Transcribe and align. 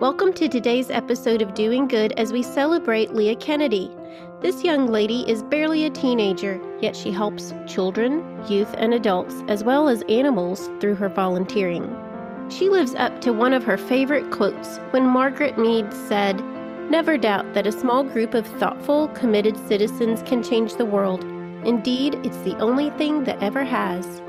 Welcome 0.00 0.32
to 0.34 0.48
today's 0.48 0.90
episode 0.90 1.40
of 1.40 1.54
Doing 1.54 1.86
Good 1.86 2.14
as 2.16 2.32
we 2.32 2.42
celebrate 2.42 3.14
Leah 3.14 3.36
Kennedy. 3.36 3.92
This 4.40 4.64
young 4.64 4.88
lady 4.88 5.20
is 5.30 5.44
barely 5.44 5.84
a 5.84 5.90
teenager, 5.90 6.60
yet 6.80 6.96
she 6.96 7.12
helps 7.12 7.54
children, 7.68 8.24
youth, 8.48 8.74
and 8.76 8.92
adults, 8.92 9.44
as 9.46 9.62
well 9.62 9.88
as 9.88 10.02
animals, 10.08 10.68
through 10.80 10.96
her 10.96 11.08
volunteering. 11.08 11.96
She 12.50 12.68
lives 12.68 12.96
up 12.96 13.20
to 13.20 13.32
one 13.32 13.52
of 13.52 13.62
her 13.62 13.76
favorite 13.78 14.32
quotes 14.32 14.78
when 14.90 15.06
Margaret 15.06 15.58
Mead 15.58 15.92
said, 15.94 16.44
Never 16.90 17.16
doubt 17.16 17.54
that 17.54 17.68
a 17.68 17.72
small 17.72 18.02
group 18.02 18.34
of 18.34 18.48
thoughtful, 18.58 19.06
committed 19.08 19.56
citizens 19.68 20.24
can 20.26 20.42
change 20.42 20.74
the 20.74 20.84
world. 20.84 21.22
Indeed, 21.64 22.16
it's 22.24 22.38
the 22.38 22.58
only 22.58 22.90
thing 22.90 23.22
that 23.24 23.40
ever 23.40 23.62
has. 23.62 24.20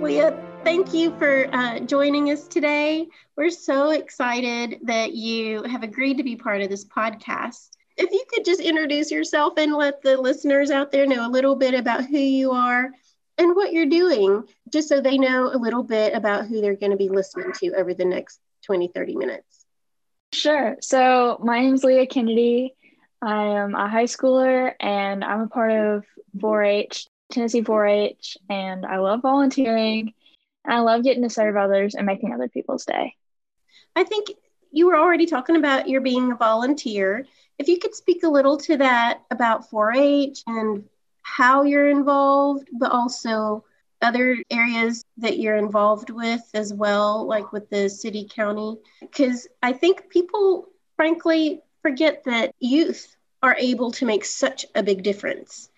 Leah, 0.00 0.36
thank 0.64 0.92
you 0.92 1.16
for 1.16 1.48
uh, 1.52 1.80
joining 1.80 2.30
us 2.30 2.46
today. 2.48 3.06
We're 3.36 3.50
so 3.50 3.90
excited 3.90 4.80
that 4.84 5.12
you 5.12 5.62
have 5.64 5.82
agreed 5.82 6.18
to 6.18 6.22
be 6.22 6.36
part 6.36 6.62
of 6.62 6.70
this 6.70 6.84
podcast. 6.84 7.70
If 7.96 8.10
you 8.12 8.24
could 8.30 8.44
just 8.44 8.60
introduce 8.60 9.10
yourself 9.10 9.54
and 9.56 9.74
let 9.74 10.02
the 10.02 10.16
listeners 10.16 10.70
out 10.70 10.92
there 10.92 11.06
know 11.06 11.26
a 11.26 11.30
little 11.30 11.56
bit 11.56 11.74
about 11.74 12.04
who 12.04 12.18
you 12.18 12.52
are 12.52 12.90
and 13.38 13.56
what 13.56 13.72
you're 13.72 13.86
doing, 13.86 14.44
just 14.72 14.88
so 14.88 15.00
they 15.00 15.18
know 15.18 15.50
a 15.52 15.58
little 15.58 15.82
bit 15.82 16.14
about 16.14 16.46
who 16.46 16.60
they're 16.60 16.76
going 16.76 16.92
to 16.92 16.98
be 16.98 17.08
listening 17.08 17.52
to 17.54 17.74
over 17.74 17.94
the 17.94 18.04
next 18.04 18.40
20, 18.64 18.88
30 18.88 19.16
minutes. 19.16 19.64
Sure. 20.32 20.76
So, 20.80 21.40
my 21.42 21.60
name 21.60 21.74
is 21.74 21.84
Leah 21.84 22.06
Kennedy. 22.06 22.74
I 23.22 23.44
am 23.44 23.74
a 23.74 23.88
high 23.88 24.04
schooler 24.04 24.74
and 24.78 25.24
I'm 25.24 25.40
a 25.40 25.48
part 25.48 25.72
of 25.72 26.04
4 26.40 26.62
H, 26.62 27.06
Tennessee 27.32 27.62
4 27.62 27.86
H, 27.86 28.36
and 28.48 28.86
I 28.86 28.98
love 28.98 29.22
volunteering 29.22 30.12
I 30.68 30.80
love 30.80 31.02
getting 31.02 31.22
to 31.22 31.30
serve 31.30 31.56
others 31.56 31.94
and 31.94 32.06
making 32.06 32.32
other 32.32 32.48
people's 32.48 32.84
day. 32.84 33.14
I 33.96 34.04
think 34.04 34.28
you 34.70 34.86
were 34.86 34.96
already 34.96 35.26
talking 35.26 35.56
about 35.56 35.88
your 35.88 36.00
being 36.00 36.32
a 36.32 36.36
volunteer. 36.36 37.26
If 37.58 37.68
you 37.68 37.78
could 37.78 37.94
speak 37.94 38.22
a 38.22 38.28
little 38.28 38.58
to 38.58 38.76
that 38.76 39.22
about 39.30 39.70
4 39.70 39.94
H 39.94 40.42
and 40.46 40.84
how 41.22 41.62
you're 41.62 41.88
involved, 41.88 42.68
but 42.72 42.92
also 42.92 43.64
other 44.00 44.36
areas 44.50 45.04
that 45.16 45.38
you're 45.38 45.56
involved 45.56 46.10
with 46.10 46.42
as 46.54 46.72
well, 46.72 47.26
like 47.26 47.52
with 47.52 47.68
the 47.70 47.88
city 47.88 48.28
county. 48.30 48.78
Because 49.00 49.48
I 49.62 49.72
think 49.72 50.08
people, 50.08 50.68
frankly, 50.96 51.60
forget 51.82 52.24
that 52.24 52.54
youth 52.60 53.16
are 53.42 53.56
able 53.58 53.90
to 53.92 54.06
make 54.06 54.24
such 54.24 54.66
a 54.74 54.82
big 54.82 55.02
difference. 55.02 55.68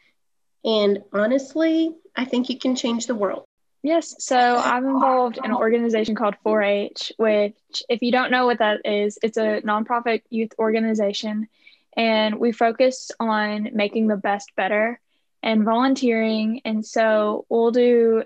And 0.65 1.03
honestly, 1.13 1.95
I 2.15 2.25
think 2.25 2.51
you 2.51 2.59
can 2.59 2.77
change 2.77 3.07
the 3.07 3.15
world. 3.15 3.45
Yes, 3.83 4.15
so 4.23 4.37
I'm 4.37 4.87
involved 4.87 5.39
in 5.39 5.47
an 5.47 5.57
organization 5.57 6.15
called 6.15 6.37
4 6.43 6.63
H, 6.63 7.13
which, 7.17 7.83
if 7.89 8.03
you 8.03 8.13
don't 8.13 8.31
know 8.31 8.45
what 8.45 8.59
that 8.59 8.81
is, 8.85 9.19
it's 9.23 9.39
a 9.39 9.63
nonprofit 9.63 10.23
youth 10.29 10.53
organization. 10.59 11.49
And 11.97 12.39
we 12.39 12.53
focus 12.53 13.11
on 13.19 13.71
making 13.73 14.07
the 14.07 14.17
best 14.17 14.55
better 14.55 15.01
and 15.43 15.65
volunteering. 15.65 16.61
And 16.67 16.85
so 16.85 17.47
we'll 17.49 17.71
do 17.71 18.25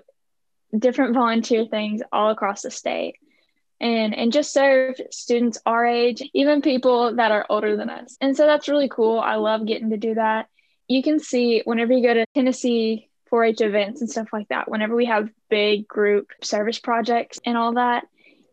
different 0.77 1.13
volunteer 1.13 1.65
things 1.65 2.01
all 2.11 2.31
across 2.31 2.63
the 2.63 2.71
state 2.71 3.15
and 3.79 4.15
and 4.15 4.31
just 4.31 4.53
serve 4.53 4.95
students 5.11 5.57
our 5.65 5.85
age 5.85 6.23
even 6.33 6.61
people 6.61 7.15
that 7.15 7.31
are 7.31 7.45
older 7.49 7.75
than 7.75 7.89
us 7.89 8.17
and 8.21 8.35
so 8.35 8.45
that's 8.45 8.69
really 8.69 8.89
cool 8.89 9.19
i 9.19 9.35
love 9.35 9.65
getting 9.65 9.89
to 9.89 9.97
do 9.97 10.15
that 10.15 10.47
you 10.87 11.03
can 11.03 11.19
see 11.19 11.61
whenever 11.65 11.93
you 11.93 12.01
go 12.01 12.13
to 12.13 12.25
tennessee 12.33 13.09
4-H 13.35 13.59
events 13.61 13.99
and 13.99 14.09
stuff 14.09 14.29
like 14.31 14.47
that, 14.47 14.69
whenever 14.69 14.95
we 14.95 15.05
have 15.05 15.29
big 15.49 15.87
group 15.87 16.31
service 16.41 16.79
projects 16.79 17.39
and 17.45 17.57
all 17.57 17.73
that, 17.73 18.05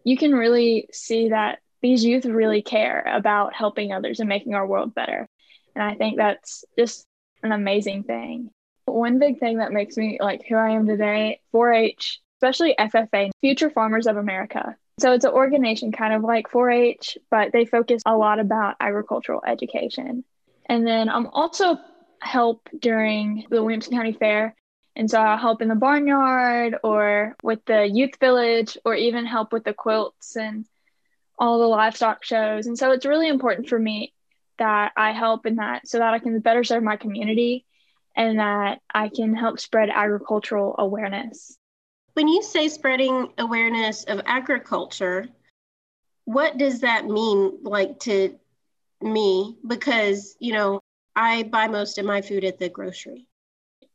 you 0.04 0.16
can 0.16 0.32
really 0.32 0.88
see 0.92 1.28
that 1.28 1.60
these 1.82 2.04
youth 2.04 2.24
really 2.24 2.62
care 2.62 3.02
about 3.06 3.54
helping 3.54 3.92
others 3.92 4.18
and 4.18 4.28
making 4.28 4.54
our 4.54 4.66
world 4.66 4.94
better. 4.94 5.28
And 5.76 5.84
I 5.84 5.94
think 5.94 6.16
that's 6.16 6.64
just 6.76 7.06
an 7.42 7.52
amazing 7.52 8.02
thing. 8.02 8.50
One 8.86 9.20
big 9.20 9.38
thing 9.38 9.58
that 9.58 9.72
makes 9.72 9.96
me 9.96 10.18
like 10.20 10.42
who 10.48 10.56
I 10.56 10.70
am 10.70 10.86
today, 10.86 11.40
4-H, 11.54 12.20
especially 12.38 12.74
FFA, 12.78 13.30
Future 13.40 13.70
Farmers 13.70 14.06
of 14.08 14.16
America. 14.16 14.76
So 14.98 15.12
it's 15.12 15.24
an 15.24 15.32
organization 15.32 15.92
kind 15.92 16.12
of 16.12 16.22
like 16.22 16.50
4-H, 16.50 17.18
but 17.30 17.52
they 17.52 17.64
focus 17.64 18.02
a 18.04 18.16
lot 18.16 18.40
about 18.40 18.76
agricultural 18.80 19.42
education. 19.46 20.24
And 20.66 20.86
then 20.86 21.08
I'm 21.08 21.28
also 21.28 21.78
help 22.20 22.68
during 22.78 23.46
the 23.48 23.62
Williamson 23.62 23.94
County 23.94 24.12
Fair 24.12 24.54
and 24.94 25.10
so 25.10 25.18
I'll 25.18 25.38
help 25.38 25.62
in 25.62 25.68
the 25.68 25.74
barnyard 25.74 26.76
or 26.82 27.36
with 27.42 27.64
the 27.64 27.86
youth 27.86 28.18
village 28.20 28.76
or 28.84 28.94
even 28.94 29.24
help 29.24 29.52
with 29.52 29.64
the 29.64 29.72
quilts 29.72 30.36
and 30.36 30.66
all 31.38 31.58
the 31.58 31.66
livestock 31.66 32.24
shows. 32.24 32.66
And 32.66 32.78
so 32.78 32.92
it's 32.92 33.06
really 33.06 33.28
important 33.28 33.68
for 33.68 33.78
me 33.78 34.12
that 34.58 34.92
I 34.96 35.12
help 35.12 35.46
in 35.46 35.56
that 35.56 35.88
so 35.88 35.98
that 35.98 36.12
I 36.12 36.18
can 36.18 36.38
better 36.40 36.62
serve 36.62 36.82
my 36.82 36.96
community 36.96 37.64
and 38.14 38.38
that 38.38 38.80
I 38.94 39.08
can 39.08 39.34
help 39.34 39.58
spread 39.58 39.88
agricultural 39.88 40.76
awareness. 40.78 41.56
When 42.12 42.28
you 42.28 42.42
say 42.42 42.68
spreading 42.68 43.32
awareness 43.38 44.04
of 44.04 44.20
agriculture, 44.26 45.28
what 46.26 46.58
does 46.58 46.80
that 46.80 47.06
mean 47.06 47.60
like 47.62 47.98
to 48.00 48.38
me? 49.00 49.56
Because, 49.66 50.36
you 50.38 50.52
know, 50.52 50.80
I 51.16 51.44
buy 51.44 51.68
most 51.68 51.96
of 51.96 52.04
my 52.04 52.20
food 52.20 52.44
at 52.44 52.58
the 52.58 52.68
grocery 52.68 53.26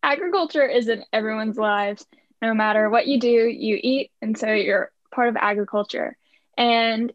agriculture 0.07 0.65
is 0.65 0.87
in 0.87 1.03
everyone's 1.11 1.57
lives. 1.57 2.05
No 2.41 2.53
matter 2.53 2.89
what 2.89 3.07
you 3.07 3.19
do, 3.19 3.27
you 3.27 3.77
eat. 3.81 4.11
And 4.21 4.37
so 4.37 4.51
you're 4.51 4.91
part 5.11 5.27
of 5.27 5.35
agriculture. 5.35 6.17
And 6.57 7.11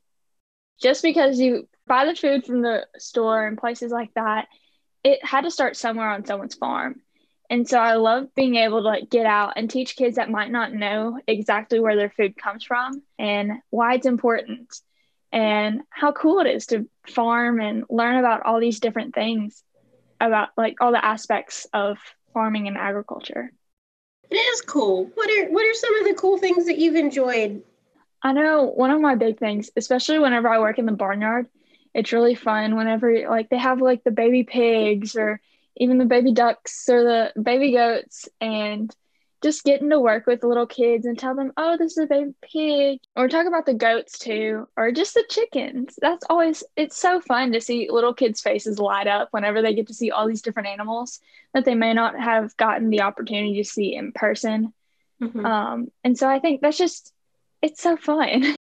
just 0.81 1.03
because 1.03 1.41
you 1.41 1.69
buy 1.87 2.05
the 2.05 2.15
food 2.15 2.45
from 2.45 2.61
the 2.61 2.87
store 2.99 3.47
and 3.47 3.57
places 3.57 3.91
like 3.91 4.13
that, 4.15 4.47
it 5.03 5.25
had 5.25 5.43
to 5.43 5.51
start 5.51 5.77
somewhere 5.77 6.11
on 6.11 6.27
someone's 6.27 6.55
farm. 6.55 7.01
And 7.49 7.69
so 7.69 7.79
I 7.79 7.95
love 7.95 8.35
being 8.35 8.57
able 8.57 8.83
to 8.83 8.89
like 8.89 9.11
get 9.11 9.27
out 9.27 9.55
and 9.57 9.71
teach 9.71 9.97
kids 9.97 10.17
that 10.17 10.31
might 10.31 10.51
not 10.51 10.73
know 10.73 11.19
exactly 11.27 11.81
where 11.81 11.97
their 11.97 12.11
food 12.11 12.37
comes 12.37 12.65
from 12.65 13.03
and 13.19 13.53
why 13.71 13.95
it's 13.95 14.07
important 14.07 14.75
and 15.33 15.81
how 15.89 16.13
cool 16.13 16.41
it 16.41 16.47
is 16.47 16.67
to 16.67 16.89
farm 17.07 17.61
and 17.61 17.85
learn 17.89 18.17
about 18.17 18.43
all 18.43 18.61
these 18.61 18.81
different 18.81 19.15
things 19.15 19.63
about 20.21 20.51
like 20.57 20.77
all 20.81 20.93
the 20.93 21.05
aspects 21.05 21.67
of 21.73 21.99
farming 22.33 22.69
and 22.69 22.77
agriculture. 22.77 23.53
It 24.31 24.37
is 24.37 24.63
cool. 24.63 25.11
What 25.15 25.31
are 25.31 25.51
what 25.51 25.65
are 25.65 25.75
some 25.75 25.99
of 26.01 26.05
the 26.07 26.15
cool 26.15 26.39
things 26.39 26.67
that 26.67 26.79
you've 26.79 26.97
enjoyed? 26.97 27.63
I 28.23 28.33
know 28.33 28.65
one 28.65 28.91
of 28.91 29.01
my 29.01 29.15
big 29.15 29.39
things, 29.39 29.71
especially 29.77 30.19
whenever 30.19 30.49
I 30.49 30.59
work 30.59 30.79
in 30.79 30.87
the 30.87 30.93
barnyard, 30.93 31.49
it's 31.95 32.13
really 32.13 32.35
fun 32.35 32.77
whenever 32.77 33.29
like 33.29 33.51
they 33.51 33.59
have 33.59 33.81
like 33.81 34.05
the 34.05 34.11
baby 34.11 34.45
pigs 34.45 35.17
or 35.17 35.41
even 35.77 35.99
the 35.99 36.05
baby 36.05 36.33
ducks 36.33 36.89
or 36.89 37.03
the 37.03 37.43
baby 37.43 37.73
goats 37.73 38.29
and 38.41 38.95
just 39.43 39.65
getting 39.65 39.91
to 39.91 39.99
work 39.99 40.27
with 40.27 40.45
little 40.45 40.67
kids 40.67 41.05
and 41.05 41.19
tell 41.19 41.35
them, 41.35 41.53
oh, 41.57 41.77
this 41.77 41.93
is 41.93 42.05
a 42.05 42.07
baby 42.07 42.35
pig, 42.43 43.01
or 43.17 43.29
talk 43.29 43.47
about 43.47 43.67
the 43.67 43.75
goats 43.75 44.19
too, 44.19 44.69
or 44.77 44.93
just 44.93 45.15
the 45.15 45.25
chickens. 45.29 45.99
That's 46.01 46.25
always, 46.31 46.63
it's 46.77 46.97
so 46.97 47.21
fun 47.21 47.53
to 47.53 47.61
see 47.61 47.89
little 47.91 48.15
kids' 48.15 48.41
faces 48.41 48.79
light 48.79 49.07
up 49.07 49.29
whenever 49.33 49.61
they 49.61 49.75
get 49.75 49.89
to 49.89 49.95
see 49.95 50.11
all 50.11 50.29
these 50.29 50.43
different 50.43 50.69
animals 50.69 51.21
that 51.55 51.65
they 51.65 51.75
may 51.75 51.93
not 51.93 52.19
have 52.19 52.57
gotten 52.57 52.91
the 52.91 53.03
opportunity 53.03 53.57
to 53.57 53.69
see 53.69 53.95
in 53.95 54.13
person. 54.13 54.73
Mm-hmm. 55.21 55.45
Um, 55.45 55.93
and 56.05 56.17
so 56.17 56.29
I 56.29 56.39
think 56.39 56.61
that's 56.61 56.79
just, 56.79 57.13
it's 57.61 57.83
so 57.83 57.97
fun. 57.97 58.55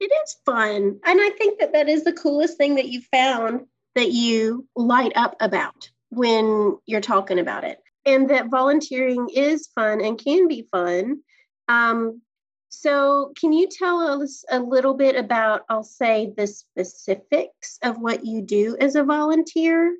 It 0.00 0.12
is 0.24 0.36
fun. 0.46 1.00
And 1.04 1.20
I 1.20 1.30
think 1.30 1.58
that 1.58 1.72
that 1.72 1.88
is 1.88 2.04
the 2.04 2.12
coolest 2.12 2.56
thing 2.56 2.76
that 2.76 2.86
you 2.86 3.00
found 3.10 3.66
that 3.96 4.12
you 4.12 4.64
light 4.76 5.10
up 5.16 5.34
about 5.40 5.90
when 6.10 6.78
you're 6.86 7.00
talking 7.00 7.40
about 7.40 7.64
it 7.64 7.80
and 8.08 8.30
that 8.30 8.48
volunteering 8.48 9.28
is 9.34 9.68
fun 9.74 10.00
and 10.00 10.22
can 10.22 10.48
be 10.48 10.62
fun. 10.70 11.20
Um, 11.68 12.22
so, 12.70 13.32
can 13.38 13.52
you 13.52 13.68
tell 13.70 14.00
us 14.22 14.44
a 14.50 14.60
little 14.60 14.94
bit 14.94 15.16
about, 15.16 15.62
I'll 15.68 15.84
say, 15.84 16.32
the 16.36 16.46
specifics 16.46 17.78
of 17.82 17.98
what 17.98 18.26
you 18.26 18.42
do 18.42 18.76
as 18.78 18.94
a 18.94 19.04
volunteer? 19.04 19.96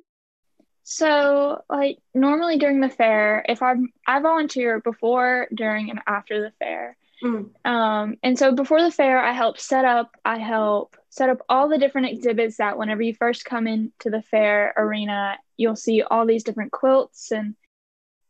So, 0.83 1.63
like 1.69 1.99
normally 2.13 2.57
during 2.57 2.79
the 2.79 2.89
fair, 2.89 3.45
if 3.47 3.61
I'm 3.61 3.89
I 4.07 4.19
volunteer 4.19 4.79
before, 4.79 5.47
during, 5.53 5.89
and 5.89 6.01
after 6.07 6.41
the 6.41 6.51
fair. 6.59 6.97
Mm. 7.23 7.49
Um, 7.65 8.15
and 8.23 8.39
so 8.39 8.53
before 8.53 8.81
the 8.81 8.91
fair, 8.91 9.19
I 9.19 9.33
help 9.33 9.59
set 9.59 9.85
up. 9.85 10.15
I 10.23 10.37
help 10.37 10.95
set 11.09 11.29
up 11.29 11.39
all 11.49 11.69
the 11.69 11.77
different 11.77 12.07
exhibits 12.07 12.57
that 12.57 12.77
whenever 12.77 13.01
you 13.01 13.13
first 13.13 13.45
come 13.45 13.67
into 13.67 14.09
the 14.09 14.21
fair 14.21 14.73
arena, 14.77 15.37
you'll 15.57 15.75
see 15.75 16.01
all 16.01 16.25
these 16.25 16.43
different 16.43 16.71
quilts 16.71 17.31
and 17.31 17.55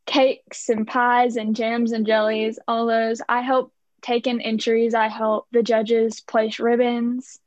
cakes 0.10 0.70
and 0.70 0.88
pies 0.88 1.36
and 1.36 1.56
jams 1.56 1.92
and 1.92 2.06
jellies, 2.06 2.58
all 2.68 2.88
those. 2.88 3.22
I 3.30 3.42
help 3.42 3.72
take 4.02 4.26
in 4.26 4.42
entries. 4.42 4.96
I 4.96 5.08
help 5.08 5.48
the 5.52 5.62
judges 5.62 6.20
place 6.20 6.60
ribbons. 6.60 7.40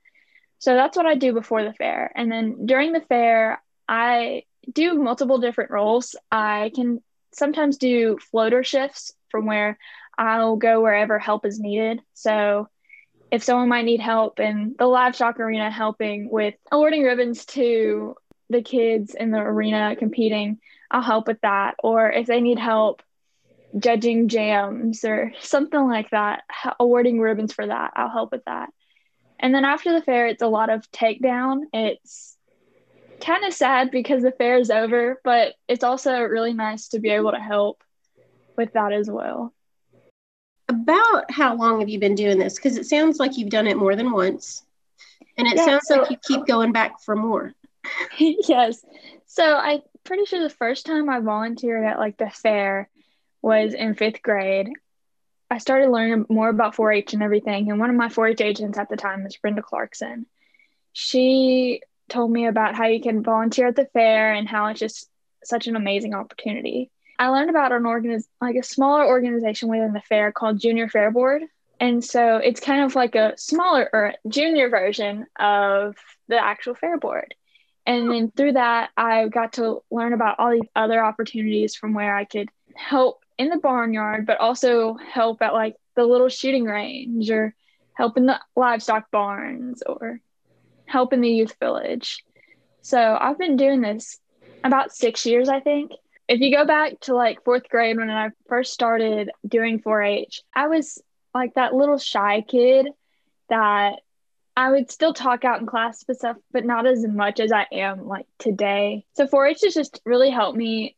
So 0.61 0.75
that's 0.75 0.97
what 0.97 1.07
I 1.07 1.17
do 1.17 1.33
before 1.33 1.65
the 1.65 1.73
fair. 1.73 2.13
And 2.15 2.31
then 2.31 2.67
during 2.67 2.93
the 2.93 3.01
fair, 3.01 3.61
I 3.89 4.45
do 4.73 4.95
multiple 4.95 5.39
different 5.39 5.73
roles. 5.73 6.15
I 6.31 6.71
can 6.75 7.03
sometimes 7.33 7.79
do 7.79 8.19
floater 8.31 8.63
shifts 8.63 9.13
from 9.29 9.47
where 9.47 9.77
I'll 10.17 10.55
go 10.55 10.81
wherever 10.83 11.19
help 11.19 11.45
is 11.45 11.59
needed. 11.59 12.01
So 12.15 12.69
if 13.33 13.43
someone 13.43 13.71
might 13.71 13.87
need 13.87 14.01
help 14.01 14.39
in 14.39 14.77
the 14.79 14.87
livestock 14.87 15.41
arena 15.41 15.69
helping 15.69 16.31
with 16.31 16.55
awarding 16.71 17.03
ribbons 17.03 17.45
to 17.47 18.15
the 18.51 18.63
kids 18.63 19.17
in 19.19 19.33
the 19.33 19.41
arena 19.41 19.97
competing, 19.97 20.61
I'll 20.93 21.03
help 21.03 21.27
with 21.27 21.41
that. 21.41 21.75
Or 21.83 22.11
if 22.11 22.27
they 22.27 22.41
need 22.41 22.59
help 22.59 23.03
judging 23.77 24.29
jams 24.29 25.05
or 25.05 25.33
something 25.41 25.89
like 25.89 26.11
that, 26.11 26.43
awarding 26.79 27.19
ribbons 27.19 27.53
for 27.53 27.67
that, 27.67 27.93
I'll 27.97 28.11
help 28.11 28.31
with 28.31 28.45
that. 28.45 28.69
And 29.41 29.55
then 29.55 29.65
after 29.65 29.93
the 29.93 30.05
fair, 30.05 30.27
it's 30.29 30.43
a 30.43 30.47
lot 30.47 30.71
of 30.71 30.89
takedown. 30.93 31.63
It's 31.73 32.37
kind 33.21 33.45
of 33.45 33.55
sad 33.55 33.91
because 33.91 34.23
the 34.23 34.33
fair 34.33 34.59
is 34.59 34.71
over, 34.71 35.21
but 35.25 35.55
it's 35.67 35.83
also 35.83 36.21
really 36.21 36.53
nice 36.53 36.89
to 36.89 37.01
be 37.01 37.09
able 37.11 37.33
to 37.33 37.41
help 37.41 37.83
with 38.57 38.73
that 38.75 38.93
as 38.93 39.11
well. 39.11 39.53
About 40.69 41.31
how 41.31 41.57
long 41.57 41.81
have 41.81 41.89
you 41.89 41.99
been 41.99 42.15
doing 42.15 42.39
this? 42.39 42.55
Because 42.55 42.77
it 42.77 42.87
sounds 42.87 43.19
like 43.19 43.37
you've 43.37 43.51
done 43.51 43.67
it 43.67 43.77
more 43.77 43.97
than 43.97 44.13
once, 44.13 44.63
and 45.37 45.47
it 45.49 45.57
yeah, 45.57 45.65
sounds 45.65 45.83
so, 45.87 46.03
like 46.03 46.11
you 46.11 46.17
keep 46.27 46.47
going 46.47 46.73
back 46.73 47.01
for 47.01 47.17
more. 47.17 47.53
yes. 48.19 48.85
So 49.27 49.57
I'm 49.57 49.81
pretty 50.05 50.25
sure 50.25 50.41
the 50.41 50.51
first 50.51 50.87
time 50.87 51.09
I 51.09 51.21
volunteered 51.21 51.85
at 51.85 51.99
like 51.99 52.17
the 52.17 52.31
fair 52.31 52.89
was 53.41 53.75
in 53.75 53.95
fifth 53.95 54.23
grade. 54.23 54.71
I 55.51 55.59
started 55.59 55.91
learning 55.91 56.27
more 56.29 56.49
about 56.49 56.75
4 56.75 56.93
H 56.93 57.13
and 57.13 57.23
everything. 57.23 57.71
And 57.71 57.79
one 57.79 57.91
of 57.91 57.97
my 57.97 58.09
4 58.09 58.29
H 58.29 58.41
agents 58.41 58.79
at 58.79 58.89
the 58.89 58.97
time 58.97 59.25
was 59.25 59.37
Brenda 59.37 59.63
Clarkson. 59.63 60.27
She 60.93 61.83
told 62.09 62.31
me 62.31 62.47
about 62.47 62.75
how 62.75 62.87
you 62.87 63.01
can 63.01 63.23
volunteer 63.23 63.69
at 63.69 63.77
the 63.77 63.87
fair 63.87 64.33
and 64.33 64.49
how 64.49 64.67
it's 64.67 64.81
just 64.81 65.09
such 65.45 65.67
an 65.67 65.77
amazing 65.77 66.15
opportunity. 66.15 66.91
I 67.19 67.29
learned 67.29 67.51
about 67.51 67.73
an 67.73 67.83
organiz- 67.83 68.27
like 68.41 68.57
a 68.57 68.63
smaller 68.63 69.07
organization 69.07 69.69
within 69.69 69.93
the 69.93 70.01
fair 70.01 70.33
called 70.33 70.61
Junior 70.61 70.89
Fair 70.89 71.11
Board. 71.11 71.43
And 71.79 72.05
so 72.05 72.37
it's 72.37 72.61
kind 72.61 72.85
of 72.85 72.95
like 72.95 73.15
a 73.15 73.35
smaller 73.37 73.89
or 73.93 74.15
junior 74.29 74.69
version 74.69 75.27
of 75.39 75.97
the 76.29 76.43
actual 76.43 76.75
fair 76.75 76.97
board. 76.99 77.35
And 77.87 78.11
then 78.11 78.31
through 78.31 78.53
that, 78.53 78.91
I 78.97 79.29
got 79.29 79.55
to 79.55 79.83
learn 79.91 80.13
about 80.13 80.39
all 80.39 80.53
these 80.53 80.69
other 80.77 81.05
opportunities 81.05 81.75
from 81.75 81.95
where 81.95 82.17
I 82.17 82.25
could 82.25 82.49
help 82.77 83.25
in 83.39 83.49
the 83.49 83.57
barnyard, 83.57 84.27
but 84.27 84.39
also 84.39 84.95
help 84.95 85.43
at 85.43 85.53
like 85.53 85.77
the 85.97 86.05
little 86.05 86.29
shooting 86.29 86.65
range 86.65 87.31
or 87.31 87.55
help 87.95 88.17
in 88.17 88.27
the 88.27 88.41
livestock 88.57 89.11
barns 89.11 89.83
or 89.83 90.21
help 90.87 91.13
in 91.13 91.21
the 91.21 91.31
youth 91.31 91.57
village. 91.59 92.25
So 92.83 93.17
I've 93.21 93.39
been 93.39 93.57
doing 93.57 93.81
this 93.81 94.19
about 94.65 94.93
six 94.93 95.27
years, 95.27 95.49
I 95.49 95.61
think. 95.61 95.93
If 96.29 96.41
you 96.41 96.55
go 96.55 96.65
back 96.65 97.01
to 97.01 97.15
like 97.15 97.45
fourth 97.45 97.69
grade 97.69 97.97
when 97.97 98.11
I 98.11 98.31
first 98.49 98.73
started 98.73 99.31
doing 99.47 99.81
4 99.81 100.03
H, 100.03 100.43
I 100.55 100.69
was 100.69 101.03
like 101.35 101.55
that 101.55 101.75
little 101.75 101.99
shy 101.99 102.43
kid 102.43 102.89
that 103.49 104.01
I 104.57 104.71
would 104.71 104.91
still 104.91 105.15
talk 105.15 105.45
out 105.45 105.61
in 105.61 105.67
class 105.67 106.05
but 106.05 106.17
stuff, 106.17 106.37
but 106.53 106.65
not 106.65 106.87
as 106.87 107.07
much 107.07 107.41
as 107.41 107.53
I 107.53 107.67
am 107.73 108.07
like 108.07 108.27
today. 108.39 109.05
So 109.15 109.27
4-H 109.27 109.63
has 109.63 109.75
just 109.75 110.01
really 110.05 110.31
helped 110.31 110.59
me 110.59 110.97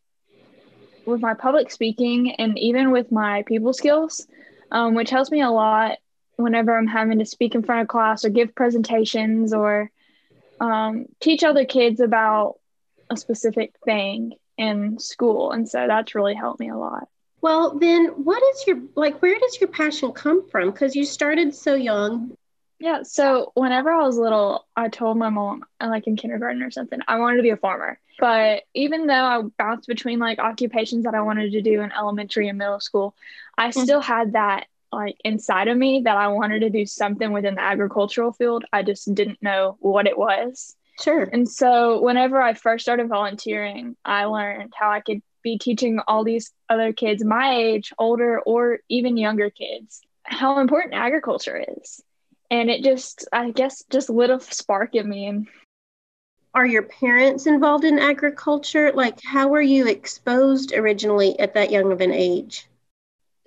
with 1.05 1.21
my 1.21 1.33
public 1.35 1.71
speaking 1.71 2.35
and 2.35 2.57
even 2.59 2.91
with 2.91 3.11
my 3.11 3.43
people 3.43 3.73
skills, 3.73 4.27
um, 4.71 4.95
which 4.95 5.09
helps 5.09 5.31
me 5.31 5.41
a 5.41 5.49
lot 5.49 5.97
whenever 6.35 6.77
I'm 6.77 6.87
having 6.87 7.19
to 7.19 7.25
speak 7.25 7.55
in 7.55 7.63
front 7.63 7.81
of 7.81 7.87
class 7.87 8.25
or 8.25 8.29
give 8.29 8.55
presentations 8.55 9.53
or 9.53 9.89
um, 10.59 11.05
teach 11.21 11.43
other 11.43 11.65
kids 11.65 11.99
about 11.99 12.55
a 13.09 13.15
specific 13.15 13.73
thing 13.85 14.33
in 14.57 14.99
school. 14.99 15.51
And 15.51 15.69
so 15.69 15.85
that's 15.87 16.15
really 16.15 16.33
helped 16.33 16.59
me 16.59 16.69
a 16.69 16.77
lot. 16.77 17.07
Well, 17.41 17.77
then 17.77 18.07
what 18.07 18.41
is 18.55 18.67
your, 18.67 18.79
like, 18.95 19.21
where 19.21 19.37
does 19.37 19.59
your 19.61 19.69
passion 19.69 20.11
come 20.11 20.49
from? 20.49 20.71
Because 20.71 20.95
you 20.95 21.05
started 21.05 21.53
so 21.53 21.75
young. 21.75 22.35
Yeah. 22.79 23.03
So 23.03 23.51
whenever 23.55 23.89
I 23.89 24.03
was 24.03 24.17
little, 24.17 24.67
I 24.75 24.89
told 24.89 25.17
my 25.17 25.29
mom, 25.29 25.63
like 25.79 26.07
in 26.07 26.15
kindergarten 26.15 26.61
or 26.61 26.71
something, 26.71 26.99
I 27.07 27.19
wanted 27.19 27.37
to 27.37 27.43
be 27.43 27.49
a 27.49 27.57
farmer. 27.57 27.99
But 28.19 28.63
even 28.73 29.07
though 29.07 29.13
I 29.13 29.41
bounced 29.57 29.87
between 29.87 30.19
like 30.19 30.39
occupations 30.39 31.05
that 31.05 31.15
I 31.15 31.21
wanted 31.21 31.51
to 31.51 31.61
do 31.61 31.81
in 31.81 31.91
elementary 31.91 32.47
and 32.49 32.57
middle 32.57 32.79
school, 32.79 33.15
I 33.57 33.69
mm-hmm. 33.69 33.81
still 33.81 34.01
had 34.01 34.33
that 34.33 34.67
like 34.91 35.17
inside 35.23 35.67
of 35.67 35.77
me 35.77 36.01
that 36.05 36.17
I 36.17 36.27
wanted 36.29 36.59
to 36.59 36.69
do 36.69 36.85
something 36.85 37.31
within 37.31 37.55
the 37.55 37.61
agricultural 37.61 38.31
field. 38.31 38.65
I 38.71 38.83
just 38.83 39.13
didn't 39.13 39.41
know 39.41 39.77
what 39.79 40.07
it 40.07 40.17
was. 40.17 40.75
Sure. 41.01 41.23
And 41.23 41.49
so 41.49 42.01
whenever 42.01 42.41
I 42.41 42.53
first 42.53 42.85
started 42.85 43.09
volunteering, 43.09 43.97
I 44.05 44.25
learned 44.25 44.73
how 44.75 44.89
I 44.91 45.01
could 45.01 45.21
be 45.41 45.57
teaching 45.57 45.99
all 46.07 46.23
these 46.23 46.51
other 46.69 46.93
kids 46.93 47.23
my 47.23 47.55
age, 47.55 47.93
older, 47.99 48.39
or 48.39 48.79
even 48.89 49.17
younger 49.17 49.49
kids, 49.49 50.01
how 50.23 50.59
important 50.59 50.95
agriculture 50.95 51.63
is. 51.77 52.01
And 52.51 52.69
it 52.69 52.83
just, 52.83 53.27
I 53.33 53.51
guess, 53.51 53.83
just 53.89 54.09
lit 54.09 54.29
a 54.29 54.39
spark 54.39 54.95
in 54.95 55.09
me. 55.09 55.27
And 55.27 55.47
are 56.53 56.65
your 56.65 56.83
parents 56.83 57.47
involved 57.47 57.83
in 57.83 57.99
agriculture? 57.99 58.91
Like, 58.93 59.19
how 59.23 59.49
were 59.49 59.61
you 59.61 59.87
exposed 59.87 60.73
originally 60.73 61.37
at 61.39 61.53
that 61.55 61.71
young 61.71 61.91
of 61.91 62.01
an 62.01 62.13
age? 62.13 62.67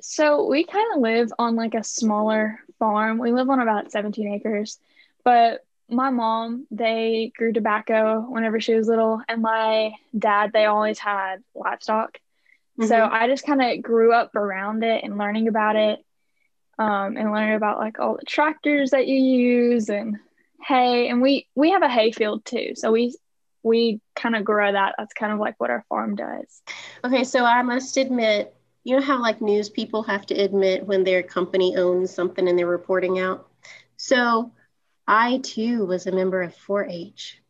So, 0.00 0.46
we 0.46 0.64
kind 0.64 0.86
of 0.94 1.00
live 1.00 1.32
on 1.38 1.56
like 1.56 1.74
a 1.74 1.82
smaller 1.82 2.60
farm. 2.78 3.18
We 3.18 3.32
live 3.32 3.50
on 3.50 3.60
about 3.60 3.90
17 3.90 4.32
acres, 4.34 4.78
but 5.24 5.64
my 5.88 6.10
mom, 6.10 6.66
they 6.70 7.32
grew 7.36 7.52
tobacco 7.52 8.20
whenever 8.28 8.60
she 8.60 8.74
was 8.74 8.88
little, 8.88 9.22
and 9.26 9.42
my 9.42 9.94
dad, 10.16 10.52
they 10.52 10.66
always 10.66 10.98
had 10.98 11.42
livestock. 11.54 12.18
Mm-hmm. 12.78 12.88
So, 12.88 13.08
I 13.10 13.26
just 13.26 13.46
kind 13.46 13.62
of 13.62 13.82
grew 13.82 14.12
up 14.12 14.36
around 14.36 14.84
it 14.84 15.02
and 15.02 15.18
learning 15.18 15.48
about 15.48 15.76
it 15.76 16.04
um, 16.78 17.16
and 17.16 17.32
learning 17.32 17.56
about 17.56 17.78
like 17.78 17.98
all 17.98 18.16
the 18.16 18.26
tractors 18.26 18.90
that 18.90 19.06
you 19.08 19.16
use 19.16 19.88
and 19.88 20.16
hay. 20.64 21.08
And 21.08 21.20
we 21.20 21.48
we 21.54 21.70
have 21.70 21.82
a 21.82 21.88
hay 21.88 22.12
field 22.12 22.44
too. 22.44 22.72
So 22.74 22.92
we 22.92 23.16
we 23.62 24.00
kind 24.14 24.36
of 24.36 24.44
grow 24.44 24.72
that. 24.72 24.94
That's 24.96 25.12
kind 25.12 25.32
of 25.32 25.38
like 25.38 25.54
what 25.58 25.70
our 25.70 25.84
farm 25.88 26.14
does. 26.14 26.62
Okay 27.04 27.24
so 27.24 27.44
i 27.44 27.62
must 27.62 27.96
admit 27.96 28.54
you 28.84 28.96
know 28.96 29.02
how 29.02 29.20
like 29.20 29.42
news 29.42 29.68
people 29.68 30.02
have 30.04 30.24
to 30.26 30.34
admit 30.34 30.86
when 30.86 31.04
their 31.04 31.22
company 31.22 31.76
owns 31.76 32.10
something 32.12 32.48
and 32.48 32.58
they're 32.58 32.66
reporting 32.66 33.18
out? 33.18 33.48
So 33.96 34.52
i 35.06 35.38
too 35.38 35.84
was 35.84 36.06
a 36.06 36.12
member 36.12 36.42
of 36.42 36.54
4-h 36.56 37.40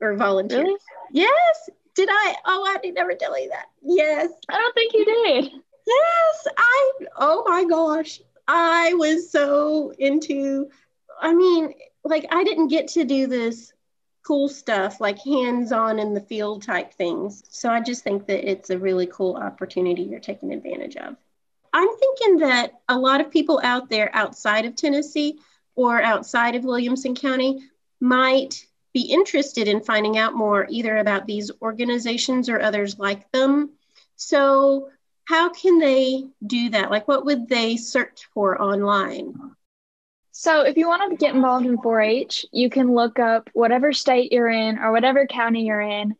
or 0.00 0.14
volunteer. 0.14 0.62
Really? 0.62 0.78
yes. 1.12 1.70
Did 1.94 2.08
i? 2.12 2.36
Oh 2.44 2.64
i 2.68 2.78
did 2.82 2.94
never 2.94 3.14
tell 3.14 3.40
you 3.40 3.48
that. 3.48 3.66
Yes. 3.82 4.30
I 4.48 4.58
don't 4.58 4.74
think 4.74 4.92
you 4.92 5.04
did. 5.04 5.44
Yes 5.86 6.46
i 6.56 6.92
oh 7.16 7.44
my 7.46 7.64
gosh 7.64 8.20
i 8.48 8.94
was 8.94 9.30
so 9.30 9.92
into 9.98 10.68
i 11.20 11.32
mean 11.34 11.72
like 12.06 12.26
I 12.30 12.44
didn't 12.44 12.68
get 12.68 12.88
to 12.88 13.04
do 13.04 13.26
this 13.26 13.72
cool 14.22 14.48
stuff 14.48 15.00
like 15.00 15.18
hands-on 15.18 15.98
in 15.98 16.14
the 16.14 16.20
field 16.20 16.62
type 16.62 16.92
things. 16.92 17.44
So 17.48 17.70
I 17.70 17.80
just 17.80 18.02
think 18.02 18.26
that 18.26 18.48
it's 18.48 18.70
a 18.70 18.78
really 18.78 19.06
cool 19.06 19.36
opportunity 19.36 20.02
you're 20.02 20.18
taking 20.18 20.52
advantage 20.52 20.96
of. 20.96 21.16
I'm 21.72 21.88
thinking 21.96 22.38
that 22.38 22.80
a 22.88 22.98
lot 22.98 23.20
of 23.20 23.30
people 23.30 23.60
out 23.62 23.88
there 23.88 24.10
outside 24.14 24.64
of 24.64 24.74
Tennessee 24.74 25.38
or 25.76 26.02
outside 26.02 26.56
of 26.56 26.64
Williamson 26.64 27.14
County 27.14 27.62
might 28.00 28.66
be 28.92 29.02
interested 29.02 29.68
in 29.68 29.80
finding 29.80 30.18
out 30.18 30.34
more 30.34 30.66
either 30.70 30.96
about 30.96 31.26
these 31.26 31.50
organizations 31.60 32.48
or 32.48 32.60
others 32.60 32.98
like 32.98 33.30
them. 33.30 33.70
So, 34.16 34.88
how 35.26 35.50
can 35.50 35.78
they 35.78 36.24
do 36.44 36.70
that? 36.70 36.90
Like, 36.90 37.06
what 37.06 37.24
would 37.26 37.48
they 37.48 37.76
search 37.76 38.28
for 38.32 38.60
online? 38.60 39.34
So, 40.30 40.62
if 40.62 40.76
you 40.76 40.86
want 40.86 41.10
to 41.10 41.16
get 41.16 41.34
involved 41.34 41.66
in 41.66 41.78
4 41.78 42.00
H, 42.00 42.46
you 42.52 42.70
can 42.70 42.94
look 42.94 43.18
up 43.18 43.50
whatever 43.52 43.92
state 43.92 44.32
you're 44.32 44.48
in 44.48 44.78
or 44.78 44.92
whatever 44.92 45.26
county 45.26 45.64
you're 45.66 45.80
in 45.80 46.14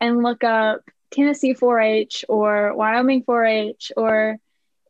and 0.00 0.22
look 0.22 0.44
up 0.44 0.82
Tennessee 1.10 1.54
4 1.54 1.80
H 1.80 2.24
or 2.28 2.74
Wyoming 2.74 3.22
4 3.24 3.44
H, 3.44 3.92
or 3.96 4.38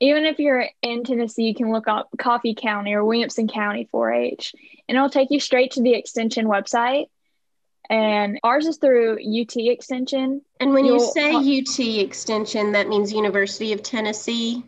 even 0.00 0.24
if 0.24 0.38
you're 0.38 0.66
in 0.82 1.04
Tennessee, 1.04 1.44
you 1.44 1.54
can 1.54 1.72
look 1.72 1.88
up 1.88 2.08
Coffee 2.18 2.54
County 2.54 2.92
or 2.92 3.04
Williamson 3.04 3.48
County 3.48 3.88
4 3.90 4.12
H, 4.12 4.54
and 4.88 4.96
it'll 4.96 5.08
take 5.08 5.30
you 5.30 5.40
straight 5.40 5.72
to 5.72 5.82
the 5.82 5.94
extension 5.94 6.46
website. 6.46 7.06
And 7.92 8.40
ours 8.42 8.66
is 8.66 8.78
through 8.78 9.18
UT 9.20 9.54
Extension. 9.56 10.42
And 10.58 10.72
when 10.72 10.86
You'll, 10.86 10.96
you 10.96 11.12
say 11.12 11.34
UT 11.34 12.04
Extension, 12.04 12.72
that 12.72 12.88
means 12.88 13.12
University 13.12 13.72
of 13.72 13.82
Tennessee? 13.82 14.64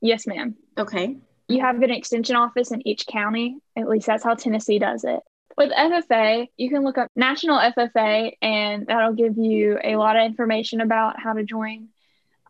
Yes, 0.00 0.26
ma'am. 0.26 0.56
Okay 0.78 1.16
you 1.52 1.60
have 1.60 1.80
an 1.82 1.90
extension 1.90 2.36
office 2.36 2.70
in 2.72 2.86
each 2.86 3.06
county. 3.06 3.58
At 3.76 3.88
least 3.88 4.06
that's 4.06 4.24
how 4.24 4.34
Tennessee 4.34 4.78
does 4.78 5.04
it. 5.04 5.20
With 5.56 5.70
FFA, 5.70 6.48
you 6.56 6.70
can 6.70 6.82
look 6.82 6.96
up 6.96 7.10
National 7.14 7.58
FFA, 7.58 8.32
and 8.40 8.86
that'll 8.86 9.12
give 9.12 9.36
you 9.36 9.78
a 9.82 9.96
lot 9.96 10.16
of 10.16 10.24
information 10.24 10.80
about 10.80 11.20
how 11.20 11.34
to 11.34 11.44
join. 11.44 11.88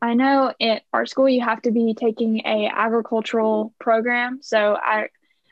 I 0.00 0.14
know 0.14 0.52
at 0.61 0.83
our 0.93 1.07
school 1.07 1.29
you 1.29 1.43
have 1.43 1.62
to 1.62 1.73
be 1.73 1.95
taking 1.95 2.43
a 2.45 2.71
agricultural 2.73 3.75
program, 3.81 4.38
so 4.43 4.76
I, 4.81 5.09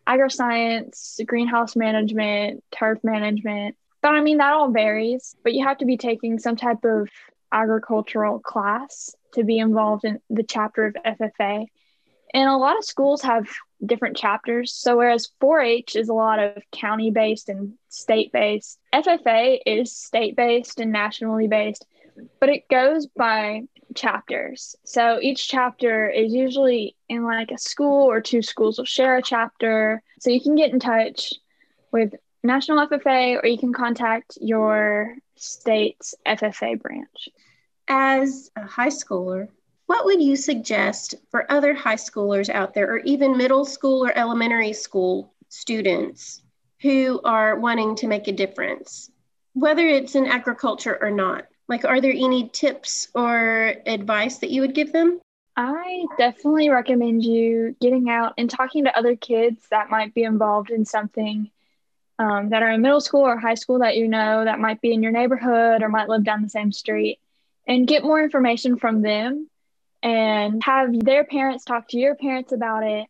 agri-science, 0.07 1.21
greenhouse 1.27 1.75
management, 1.75 2.63
turf 2.71 2.99
management. 3.03 3.77
But 4.03 4.13
I 4.13 4.21
mean 4.21 4.39
that 4.39 4.53
all 4.53 4.71
varies. 4.71 5.37
But 5.43 5.55
you 5.55 5.67
have 5.67 5.79
to 5.79 5.85
be 5.85 5.97
taking 5.97 6.39
some 6.39 6.57
type 6.57 6.85
of 6.85 7.09
agricultural 7.53 8.39
class 8.39 9.15
to 9.35 9.45
be 9.45 9.59
involved 9.59 10.05
in 10.05 10.21
the 10.31 10.43
chapter 10.43 10.87
of 10.87 10.97
FFA. 11.05 11.67
And 12.33 12.49
a 12.49 12.57
lot 12.57 12.79
of 12.79 12.85
schools 12.85 13.23
have 13.23 13.49
different 13.85 14.17
chapters. 14.17 14.73
So 14.73 14.97
whereas 14.97 15.31
4-H 15.43 15.97
is 15.97 16.09
a 16.09 16.15
lot 16.15 16.39
of 16.39 16.63
county 16.73 17.11
based 17.11 17.49
and 17.49 17.75
state 17.89 18.33
based, 18.33 18.79
FFA 18.95 19.59
is 19.67 19.97
state 19.97 20.37
based 20.37 20.81
and 20.81 20.93
nationally 20.93 21.49
based, 21.49 21.87
but 22.39 22.49
it 22.49 22.69
goes 22.69 23.07
by 23.07 23.63
chapters. 23.95 24.77
So 24.85 25.19
each 25.21 25.49
chapter 25.49 26.09
is 26.09 26.33
usually 26.33 26.95
in 27.09 27.25
like 27.25 27.51
a 27.51 27.59
school 27.59 28.05
or 28.05 28.21
two 28.21 28.43
schools 28.43 28.79
will 28.79 28.85
share 28.85 29.17
a 29.17 29.23
chapter. 29.23 30.03
So 30.21 30.31
you 30.31 30.41
can 30.41 30.55
get 30.55 30.73
in 30.73 30.79
touch 30.79 31.33
with 31.91 32.15
National 32.43 32.87
FFA 32.87 33.43
or 33.43 33.47
you 33.47 33.59
can 33.59 33.73
contact 33.73 34.39
your 34.41 35.17
state's 35.37 36.15
FFA 36.27 36.81
branch. 36.81 37.29
As 37.89 38.51
a 38.57 38.65
high 38.65 38.89
schooler, 38.89 39.49
what 39.87 40.05
would 40.05 40.23
you 40.23 40.37
suggest 40.37 41.17
for 41.31 41.51
other 41.51 41.75
high 41.75 41.97
schoolers 41.97 42.49
out 42.49 42.75
there, 42.75 42.89
or 42.89 42.99
even 42.99 43.37
middle 43.37 43.65
school 43.65 44.05
or 44.05 44.17
elementary 44.17 44.73
school 44.73 45.35
students 45.49 46.43
who 46.81 47.21
are 47.25 47.59
wanting 47.59 47.97
to 47.97 48.07
make 48.07 48.29
a 48.29 48.33
difference, 48.33 49.11
whether 49.55 49.87
it's 49.87 50.15
in 50.15 50.27
agriculture 50.27 50.97
or 51.03 51.11
not? 51.11 51.47
Like, 51.69 51.85
are 51.85 52.01
there 52.01 52.13
any 52.13 52.49
tips 52.49 53.09
or 53.15 53.75
advice 53.85 54.39
that 54.39 54.51
you 54.51 54.61
would 54.61 54.75
give 54.75 54.93
them? 54.93 55.21
I 55.57 56.05
definitely 56.17 56.71
recommend 56.71 57.25
you 57.25 57.77
getting 57.81 58.09
out 58.09 58.35
and 58.39 58.49
talking 58.49 58.85
to 58.85 58.97
other 58.97 59.17
kids 59.17 59.67
that 59.71 59.91
might 59.91 60.15
be 60.15 60.23
involved 60.23 60.71
in 60.71 60.85
something 60.85 61.51
um, 62.21 62.51
that 62.51 62.63
are 62.63 62.71
in 62.71 62.83
middle 62.83 63.01
school 63.01 63.23
or 63.23 63.39
high 63.39 63.55
school 63.55 63.79
that 63.79 63.97
you 63.97 64.07
know 64.07 64.45
that 64.45 64.59
might 64.59 64.83
be 64.83 64.93
in 64.93 65.03
your 65.03 65.11
neighborhood 65.11 65.83
or 65.83 65.89
might 65.89 66.09
live 66.09 66.23
down 66.23 66.43
the 66.43 66.51
same 66.51 66.71
street 66.71 67.19
and 67.67 67.89
get 67.89 68.05
more 68.05 68.23
information 68.23 68.77
from 68.77 69.01
them 69.01 69.49
and 70.03 70.63
have 70.63 70.93
their 71.01 71.25
parents 71.25 71.65
talk 71.65 71.89
to 71.89 71.99
your 71.99 72.15
parents 72.15 72.53
about 72.53 72.83
it 72.83 73.07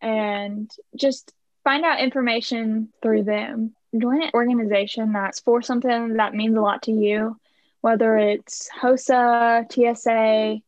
and 0.00 0.68
just 0.96 1.32
find 1.62 1.84
out 1.84 2.00
information 2.00 2.88
through 3.00 3.22
them. 3.22 3.72
Join 3.96 4.20
an 4.20 4.30
organization 4.34 5.12
that's 5.12 5.38
for 5.38 5.62
something 5.62 6.14
that 6.14 6.34
means 6.34 6.56
a 6.56 6.60
lot 6.60 6.82
to 6.82 6.92
you, 6.92 7.38
whether 7.82 8.18
it's 8.18 8.68
HOSA, 8.68 9.66
TSA, 9.70 10.60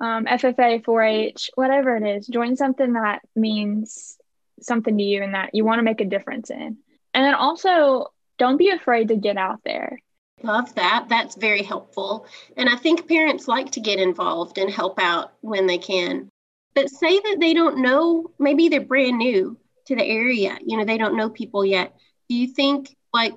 um, 0.00 0.24
FFA, 0.24 0.82
4 0.82 1.02
H, 1.02 1.50
whatever 1.56 1.94
it 1.94 2.06
is. 2.06 2.26
Join 2.26 2.56
something 2.56 2.94
that 2.94 3.20
means 3.36 4.16
something 4.62 4.96
to 4.96 5.04
you 5.04 5.22
and 5.22 5.34
that 5.34 5.54
you 5.54 5.66
want 5.66 5.78
to 5.78 5.82
make 5.82 6.00
a 6.00 6.06
difference 6.06 6.48
in. 6.48 6.78
And 7.18 7.26
then 7.26 7.34
also, 7.34 8.12
don't 8.38 8.58
be 8.58 8.70
afraid 8.70 9.08
to 9.08 9.16
get 9.16 9.36
out 9.36 9.58
there. 9.64 9.98
Love 10.44 10.72
that. 10.76 11.06
That's 11.08 11.34
very 11.34 11.64
helpful. 11.64 12.28
And 12.56 12.68
I 12.68 12.76
think 12.76 13.08
parents 13.08 13.48
like 13.48 13.72
to 13.72 13.80
get 13.80 13.98
involved 13.98 14.56
and 14.56 14.70
help 14.70 15.00
out 15.00 15.32
when 15.40 15.66
they 15.66 15.78
can. 15.78 16.28
But 16.76 16.90
say 16.90 17.18
that 17.18 17.38
they 17.40 17.54
don't 17.54 17.82
know, 17.82 18.30
maybe 18.38 18.68
they're 18.68 18.82
brand 18.82 19.18
new 19.18 19.58
to 19.86 19.96
the 19.96 20.04
area, 20.04 20.58
you 20.64 20.76
know, 20.76 20.84
they 20.84 20.96
don't 20.96 21.16
know 21.16 21.28
people 21.28 21.64
yet. 21.64 21.92
Do 22.28 22.36
you 22.36 22.46
think, 22.46 22.96
like, 23.12 23.34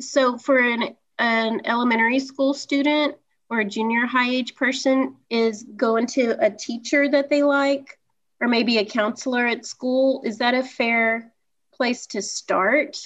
so 0.00 0.36
for 0.36 0.58
an, 0.58 0.96
an 1.20 1.60
elementary 1.66 2.18
school 2.18 2.52
student 2.52 3.14
or 3.48 3.60
a 3.60 3.64
junior 3.64 4.06
high 4.06 4.30
age 4.30 4.56
person, 4.56 5.14
is 5.30 5.62
going 5.76 6.06
to 6.18 6.36
a 6.44 6.50
teacher 6.50 7.08
that 7.08 7.30
they 7.30 7.44
like 7.44 7.96
or 8.40 8.48
maybe 8.48 8.78
a 8.78 8.84
counselor 8.84 9.46
at 9.46 9.64
school, 9.64 10.20
is 10.24 10.38
that 10.38 10.54
a 10.54 10.64
fair 10.64 11.32
place 11.72 12.08
to 12.08 12.22
start? 12.22 12.98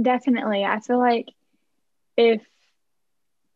Definitely. 0.00 0.64
I 0.64 0.80
feel 0.80 0.98
like 0.98 1.28
if 2.16 2.42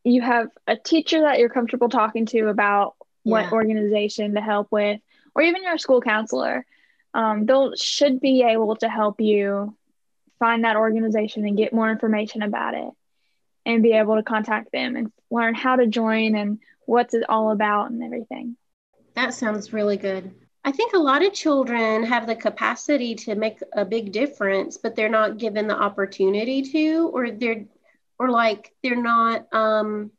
you 0.04 0.22
have 0.22 0.48
a 0.66 0.76
teacher 0.76 1.22
that 1.22 1.38
you're 1.38 1.48
comfortable 1.48 1.88
talking 1.88 2.26
to 2.26 2.48
about 2.48 2.94
what 3.22 3.44
yeah. 3.44 3.50
organization 3.50 4.34
to 4.34 4.40
help 4.40 4.68
with, 4.70 5.00
or 5.34 5.42
even 5.42 5.62
your 5.62 5.78
school 5.78 6.00
counselor, 6.00 6.64
um, 7.12 7.44
they'll 7.46 7.74
should 7.74 8.20
be 8.20 8.42
able 8.42 8.76
to 8.76 8.88
help 8.88 9.20
you 9.20 9.76
find 10.38 10.64
that 10.64 10.76
organization 10.76 11.46
and 11.46 11.56
get 11.56 11.72
more 11.72 11.90
information 11.90 12.42
about 12.42 12.74
it 12.74 12.88
and 13.66 13.82
be 13.82 13.92
able 13.92 14.16
to 14.16 14.22
contact 14.22 14.72
them 14.72 14.96
and 14.96 15.12
learn 15.30 15.54
how 15.54 15.76
to 15.76 15.86
join 15.86 16.34
and 16.34 16.58
what's 16.86 17.14
it 17.14 17.24
all 17.28 17.50
about 17.50 17.90
and 17.90 18.02
everything. 18.02 18.56
That 19.14 19.34
sounds 19.34 19.72
really 19.72 19.96
good. 19.96 20.32
I 20.64 20.72
think 20.72 20.92
a 20.92 20.98
lot 20.98 21.24
of 21.24 21.32
children 21.32 22.04
have 22.04 22.26
the 22.26 22.36
capacity 22.36 23.14
to 23.16 23.34
make 23.34 23.60
a 23.72 23.84
big 23.84 24.12
difference, 24.12 24.76
but 24.76 24.94
they're 24.94 25.08
not 25.08 25.38
given 25.38 25.66
the 25.66 25.76
opportunity 25.76 26.62
to, 26.62 27.10
or 27.14 27.30
they're 27.30 27.64
or 28.18 28.30
like 28.30 28.72
they're 28.82 29.00
not 29.00 29.52
um 29.52 30.10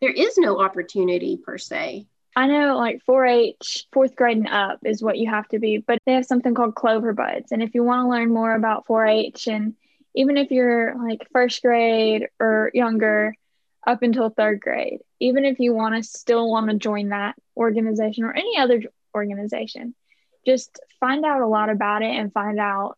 there 0.00 0.12
is 0.12 0.38
no 0.38 0.60
opportunity 0.60 1.36
per 1.36 1.58
se 1.58 2.06
I 2.36 2.46
know 2.46 2.76
like 2.76 3.02
4-H, 3.08 3.88
fourth 3.92 4.14
grade 4.14 4.36
and 4.36 4.48
up 4.48 4.78
is 4.84 5.02
what 5.02 5.18
you 5.18 5.28
have 5.28 5.48
to 5.48 5.58
be, 5.58 5.78
but 5.78 5.98
they 6.06 6.12
have 6.12 6.24
something 6.24 6.54
called 6.54 6.76
Clover 6.76 7.12
Buds. 7.12 7.50
And 7.50 7.60
if 7.60 7.74
you 7.74 7.82
want 7.82 8.04
to 8.04 8.08
learn 8.08 8.32
more 8.32 8.54
about 8.54 8.86
4-H, 8.86 9.48
and 9.48 9.74
even 10.14 10.36
if 10.36 10.52
you're 10.52 10.94
like 10.96 11.26
first 11.32 11.60
grade 11.60 12.28
or 12.38 12.70
younger, 12.72 13.34
up 13.86 14.02
until 14.02 14.30
third 14.30 14.60
grade, 14.60 15.00
even 15.18 15.44
if 15.44 15.58
you 15.58 15.74
want 15.74 15.96
to 15.96 16.02
still 16.02 16.48
want 16.48 16.70
to 16.70 16.76
join 16.76 17.08
that 17.08 17.34
organization 17.56 18.24
or 18.24 18.32
any 18.32 18.58
other 18.58 18.82
organization, 19.14 19.94
just 20.46 20.80
find 20.98 21.24
out 21.24 21.42
a 21.42 21.46
lot 21.46 21.70
about 21.70 22.02
it 22.02 22.10
and 22.10 22.32
find 22.32 22.58
out 22.58 22.96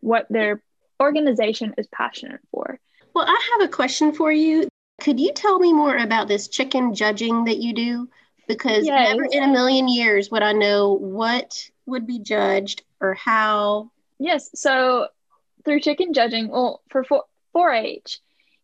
what 0.00 0.26
their 0.30 0.62
organization 1.00 1.74
is 1.78 1.86
passionate 1.88 2.40
for. 2.50 2.78
Well, 3.14 3.26
I 3.26 3.50
have 3.52 3.68
a 3.68 3.72
question 3.72 4.12
for 4.12 4.30
you. 4.30 4.68
Could 5.00 5.20
you 5.20 5.32
tell 5.32 5.58
me 5.58 5.72
more 5.72 5.96
about 5.96 6.28
this 6.28 6.48
chicken 6.48 6.94
judging 6.94 7.44
that 7.44 7.58
you 7.58 7.72
do? 7.72 8.08
Because 8.48 8.86
yes. 8.86 9.10
never 9.10 9.26
in 9.30 9.42
a 9.42 9.52
million 9.52 9.88
years 9.88 10.30
would 10.30 10.42
I 10.42 10.52
know 10.52 10.92
what 10.92 11.68
would 11.86 12.06
be 12.06 12.18
judged 12.18 12.82
or 13.00 13.14
how. 13.14 13.90
Yes. 14.18 14.50
So 14.54 15.08
through 15.64 15.80
chicken 15.80 16.12
judging, 16.12 16.48
well, 16.48 16.80
for 16.88 17.04
4 17.52 17.72
H, 17.72 18.20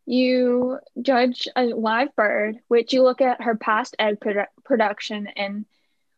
you 0.07 0.79
judge 1.01 1.49
a 1.57 1.65
live 1.65 2.15
bird, 2.17 2.59
which 2.69 2.93
you 2.93 3.03
look 3.03 3.21
at 3.21 3.43
her 3.43 3.57
past 3.57 3.97
egg 3.99 4.21
produ- 4.21 4.47
production 4.65 5.27
and 5.29 5.67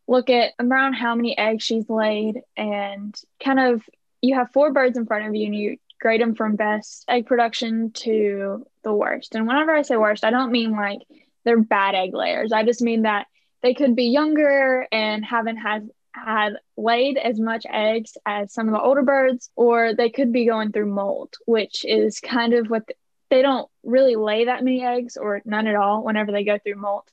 look 0.06 0.30
at 0.30 0.52
around 0.60 0.94
how 0.94 1.14
many 1.14 1.36
eggs 1.36 1.64
she's 1.64 1.88
laid 1.88 2.40
and 2.56 3.18
kind 3.42 3.58
of 3.58 3.82
you 4.20 4.34
have 4.34 4.52
four 4.52 4.72
birds 4.72 4.96
in 4.96 5.06
front 5.06 5.26
of 5.26 5.34
you 5.34 5.46
and 5.46 5.54
you 5.54 5.76
grade 6.00 6.20
them 6.20 6.34
from 6.34 6.56
best 6.56 7.04
egg 7.08 7.26
production 7.26 7.90
to 7.92 8.66
the 8.82 8.92
worst. 8.92 9.34
And 9.34 9.46
whenever 9.46 9.74
I 9.74 9.82
say 9.82 9.96
worst, 9.96 10.24
I 10.24 10.30
don't 10.30 10.52
mean 10.52 10.72
like 10.72 11.00
they're 11.44 11.60
bad 11.60 11.94
egg 11.94 12.14
layers. 12.14 12.52
I 12.52 12.64
just 12.64 12.82
mean 12.82 13.02
that 13.02 13.26
they 13.62 13.74
could 13.74 13.96
be 13.96 14.04
younger 14.04 14.86
and 14.92 15.24
haven't 15.24 15.56
had 15.56 15.88
had 16.12 16.58
laid 16.76 17.16
as 17.16 17.40
much 17.40 17.66
eggs 17.68 18.16
as 18.24 18.52
some 18.52 18.68
of 18.68 18.74
the 18.74 18.80
older 18.80 19.02
birds, 19.02 19.50
or 19.56 19.94
they 19.94 20.10
could 20.10 20.32
be 20.32 20.46
going 20.46 20.70
through 20.70 20.86
molt, 20.86 21.36
which 21.44 21.84
is 21.84 22.20
kind 22.20 22.54
of 22.54 22.70
what 22.70 22.86
the, 22.86 22.94
they 23.30 23.42
don't 23.42 23.68
really 23.82 24.14
lay 24.14 24.44
that 24.44 24.62
many 24.62 24.84
eggs 24.84 25.16
or 25.16 25.42
none 25.44 25.66
at 25.66 25.74
all 25.74 26.04
whenever 26.04 26.30
they 26.30 26.44
go 26.44 26.56
through 26.58 26.76
molt, 26.76 27.10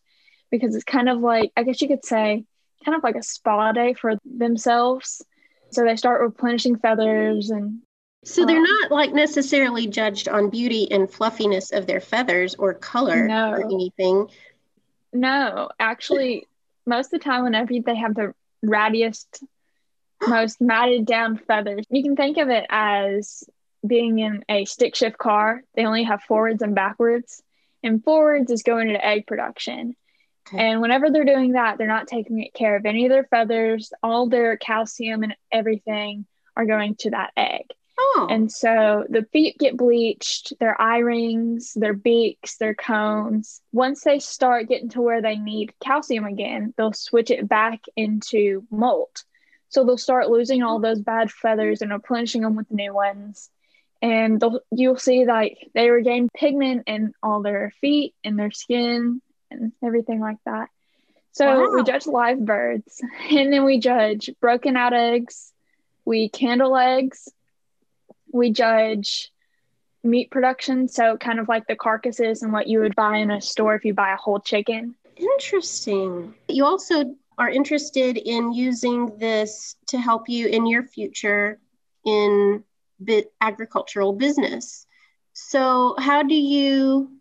because 0.51 0.75
it's 0.75 0.83
kind 0.83 1.09
of 1.09 1.19
like, 1.19 1.51
I 1.57 1.63
guess 1.63 1.81
you 1.81 1.87
could 1.87 2.05
say, 2.05 2.45
kind 2.83 2.95
of 2.95 3.03
like 3.03 3.15
a 3.15 3.23
spa 3.23 3.71
day 3.71 3.93
for 3.93 4.15
themselves. 4.25 5.23
So 5.71 5.83
they 5.85 5.95
start 5.95 6.21
replenishing 6.21 6.77
feathers 6.77 7.49
and 7.49 7.81
so 8.23 8.45
they're 8.45 8.57
um, 8.57 8.63
not 8.63 8.91
like 8.91 9.13
necessarily 9.13 9.87
judged 9.87 10.27
on 10.27 10.49
beauty 10.49 10.91
and 10.91 11.09
fluffiness 11.09 11.71
of 11.71 11.87
their 11.87 11.99
feathers 11.99 12.53
or 12.55 12.73
color 12.73 13.27
no. 13.27 13.51
or 13.51 13.63
anything. 13.65 14.27
No, 15.11 15.69
actually, 15.79 16.47
most 16.85 17.07
of 17.07 17.19
the 17.19 17.23
time, 17.23 17.43
whenever 17.43 17.73
they 17.83 17.95
have 17.95 18.13
the 18.13 18.33
rattiest, 18.63 19.43
most 20.27 20.61
matted 20.61 21.05
down 21.05 21.37
feathers, 21.37 21.85
you 21.89 22.03
can 22.03 22.15
think 22.15 22.37
of 22.37 22.49
it 22.49 22.65
as 22.69 23.43
being 23.85 24.19
in 24.19 24.45
a 24.47 24.65
stick 24.65 24.95
shift 24.95 25.17
car. 25.17 25.63
They 25.75 25.85
only 25.85 26.03
have 26.03 26.21
forwards 26.21 26.61
and 26.61 26.75
backwards, 26.75 27.41
and 27.83 28.03
forwards 28.03 28.51
is 28.51 28.61
going 28.61 28.89
into 28.89 29.03
egg 29.03 29.25
production. 29.25 29.95
Okay. 30.47 30.57
And 30.57 30.81
whenever 30.81 31.09
they're 31.09 31.23
doing 31.23 31.53
that, 31.53 31.77
they're 31.77 31.87
not 31.87 32.07
taking 32.07 32.47
care 32.53 32.75
of 32.75 32.85
any 32.85 33.05
of 33.05 33.11
their 33.11 33.25
feathers. 33.25 33.91
All 34.01 34.27
their 34.27 34.57
calcium 34.57 35.23
and 35.23 35.35
everything 35.51 36.25
are 36.55 36.65
going 36.65 36.95
to 36.95 37.11
that 37.11 37.31
egg. 37.37 37.65
Oh. 37.97 38.27
And 38.29 38.51
so 38.51 39.05
the 39.09 39.25
feet 39.31 39.57
get 39.59 39.77
bleached, 39.77 40.53
their 40.59 40.79
eye 40.81 40.99
rings, 40.99 41.73
their 41.75 41.93
beaks, 41.93 42.57
their 42.57 42.73
cones. 42.73 43.61
Once 43.71 44.03
they 44.03 44.19
start 44.19 44.67
getting 44.67 44.89
to 44.89 45.01
where 45.01 45.21
they 45.21 45.35
need 45.35 45.73
calcium 45.79 46.25
again, 46.25 46.73
they'll 46.77 46.93
switch 46.93 47.29
it 47.29 47.47
back 47.47 47.81
into 47.95 48.65
molt. 48.71 49.23
So 49.69 49.85
they'll 49.85 49.97
start 49.97 50.29
losing 50.29 50.63
all 50.63 50.79
those 50.79 50.99
bad 50.99 51.31
feathers 51.31 51.81
and 51.81 51.91
replenishing 51.91 52.41
them 52.41 52.55
with 52.55 52.71
new 52.71 52.93
ones. 52.93 53.49
And 54.01 54.43
you'll 54.71 54.97
see 54.97 55.25
like 55.25 55.69
they 55.75 55.89
regain 55.89 56.27
pigment 56.33 56.83
in 56.87 57.13
all 57.21 57.41
their 57.41 57.71
feet 57.79 58.15
and 58.23 58.37
their 58.37 58.51
skin 58.51 59.21
and 59.51 59.71
everything 59.83 60.19
like 60.19 60.37
that. 60.45 60.69
So 61.33 61.45
wow. 61.45 61.75
we 61.75 61.83
judge 61.83 62.07
live 62.07 62.43
birds 62.43 63.01
and 63.29 63.53
then 63.53 63.63
we 63.63 63.79
judge 63.79 64.29
broken 64.39 64.75
out 64.75 64.93
eggs, 64.93 65.51
we 66.05 66.29
candle 66.29 66.75
eggs, 66.75 67.29
we 68.33 68.51
judge 68.51 69.31
meat 70.03 70.31
production, 70.31 70.87
so 70.87 71.17
kind 71.17 71.39
of 71.39 71.47
like 71.47 71.67
the 71.67 71.75
carcasses 71.75 72.41
and 72.41 72.51
what 72.51 72.67
you 72.67 72.79
would 72.79 72.95
buy 72.95 73.17
in 73.17 73.31
a 73.31 73.41
store 73.41 73.75
if 73.75 73.85
you 73.85 73.93
buy 73.93 74.13
a 74.13 74.17
whole 74.17 74.39
chicken. 74.39 74.95
Interesting. 75.15 76.33
You 76.47 76.65
also 76.65 77.15
are 77.37 77.49
interested 77.49 78.17
in 78.17 78.53
using 78.53 79.17
this 79.17 79.75
to 79.87 79.99
help 79.99 80.27
you 80.27 80.47
in 80.47 80.65
your 80.65 80.83
future 80.83 81.59
in 82.05 82.63
bit 83.03 83.31
agricultural 83.41 84.13
business. 84.13 84.85
So, 85.33 85.95
how 85.97 86.23
do 86.23 86.35
you 86.35 87.20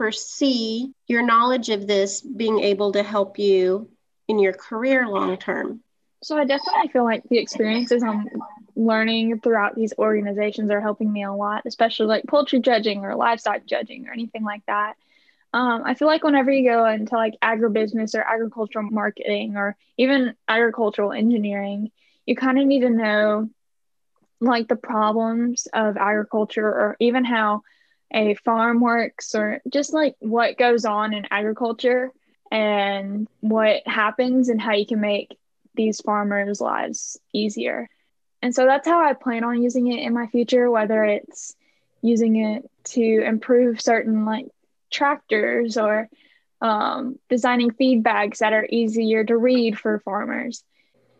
foresee 0.00 0.94
your 1.08 1.20
knowledge 1.20 1.68
of 1.68 1.86
this 1.86 2.22
being 2.22 2.60
able 2.60 2.90
to 2.92 3.02
help 3.02 3.38
you 3.38 3.90
in 4.28 4.38
your 4.38 4.54
career 4.54 5.06
long 5.06 5.36
term? 5.36 5.82
So, 6.22 6.38
I 6.38 6.46
definitely 6.46 6.88
feel 6.88 7.04
like 7.04 7.22
the 7.24 7.36
experiences 7.36 8.02
I'm 8.02 8.24
learning 8.74 9.40
throughout 9.40 9.76
these 9.76 9.92
organizations 9.98 10.70
are 10.70 10.80
helping 10.80 11.12
me 11.12 11.24
a 11.24 11.32
lot, 11.32 11.64
especially 11.66 12.06
like 12.06 12.24
poultry 12.26 12.60
judging 12.60 13.04
or 13.04 13.14
livestock 13.14 13.66
judging 13.66 14.08
or 14.08 14.12
anything 14.12 14.42
like 14.42 14.64
that. 14.68 14.94
Um, 15.52 15.82
I 15.84 15.92
feel 15.92 16.08
like 16.08 16.24
whenever 16.24 16.50
you 16.50 16.70
go 16.70 16.86
into 16.86 17.14
like 17.14 17.34
agribusiness 17.42 18.14
or 18.14 18.22
agricultural 18.22 18.88
marketing 18.90 19.58
or 19.58 19.76
even 19.98 20.34
agricultural 20.48 21.12
engineering, 21.12 21.90
you 22.24 22.36
kind 22.36 22.58
of 22.58 22.66
need 22.66 22.80
to 22.80 22.90
know 22.90 23.50
like 24.40 24.66
the 24.66 24.76
problems 24.76 25.68
of 25.74 25.98
agriculture 25.98 26.66
or 26.66 26.96
even 27.00 27.26
how 27.26 27.60
a 28.12 28.34
farm 28.34 28.80
works 28.80 29.34
or 29.34 29.60
just 29.68 29.92
like 29.92 30.16
what 30.18 30.58
goes 30.58 30.84
on 30.84 31.14
in 31.14 31.26
agriculture 31.30 32.10
and 32.50 33.28
what 33.40 33.86
happens 33.86 34.48
and 34.48 34.60
how 34.60 34.72
you 34.72 34.86
can 34.86 35.00
make 35.00 35.38
these 35.74 36.00
farmers' 36.00 36.60
lives 36.60 37.18
easier. 37.32 37.88
And 38.42 38.54
so 38.54 38.64
that's 38.64 38.88
how 38.88 39.02
I 39.04 39.12
plan 39.12 39.44
on 39.44 39.62
using 39.62 39.86
it 39.86 40.02
in 40.02 40.12
my 40.14 40.26
future, 40.26 40.70
whether 40.70 41.04
it's 41.04 41.54
using 42.02 42.36
it 42.36 42.68
to 42.84 43.22
improve 43.24 43.80
certain 43.80 44.24
like 44.24 44.46
tractors 44.90 45.76
or 45.76 46.08
um, 46.60 47.18
designing 47.28 47.70
feed 47.70 48.02
bags 48.02 48.40
that 48.40 48.52
are 48.52 48.66
easier 48.68 49.24
to 49.24 49.36
read 49.36 49.78
for 49.78 50.00
farmers. 50.00 50.64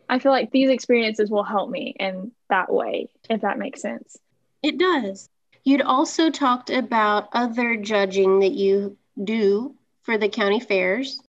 I 0.08 0.18
feel 0.18 0.32
like 0.32 0.50
these 0.50 0.70
experiences 0.70 1.30
will 1.30 1.44
help 1.44 1.70
me 1.70 1.94
in 1.98 2.32
that 2.48 2.72
way, 2.72 3.10
if 3.28 3.42
that 3.42 3.58
makes 3.58 3.80
sense. 3.80 4.18
It 4.62 4.76
does. 4.78 5.28
You'd 5.64 5.82
also 5.82 6.30
talked 6.30 6.70
about 6.70 7.28
other 7.32 7.76
judging 7.76 8.40
that 8.40 8.52
you 8.52 8.96
do 9.22 9.74
for 10.02 10.16
the 10.16 10.28
county 10.28 10.60
fairs. 10.60 11.20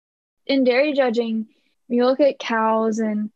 In 0.46 0.64
dairy 0.64 0.92
judging, 0.92 1.46
you 1.88 2.04
look 2.04 2.20
at 2.20 2.38
cows 2.38 2.98
and 2.98 3.30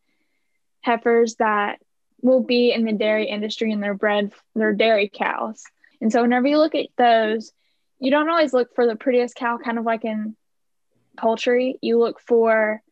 heifers 0.80 1.36
that 1.36 1.80
will 2.22 2.42
be 2.42 2.72
in 2.72 2.84
the 2.84 2.92
dairy 2.92 3.26
industry 3.28 3.72
and 3.72 3.82
they're 3.82 3.94
bred, 3.94 4.32
they're 4.54 4.72
dairy 4.72 5.10
cows. 5.12 5.62
And 6.00 6.10
so 6.10 6.22
whenever 6.22 6.46
you 6.46 6.58
look 6.58 6.74
at 6.74 6.86
those, 6.96 7.52
you 7.98 8.10
don't 8.10 8.28
always 8.28 8.52
look 8.52 8.74
for 8.74 8.86
the 8.86 8.96
prettiest 8.96 9.34
cow, 9.34 9.58
kind 9.58 9.78
of 9.78 9.84
like 9.84 10.04
in 10.04 10.36
poultry. 11.16 11.78
You 11.80 11.98
look 11.98 12.20
for 12.20 12.82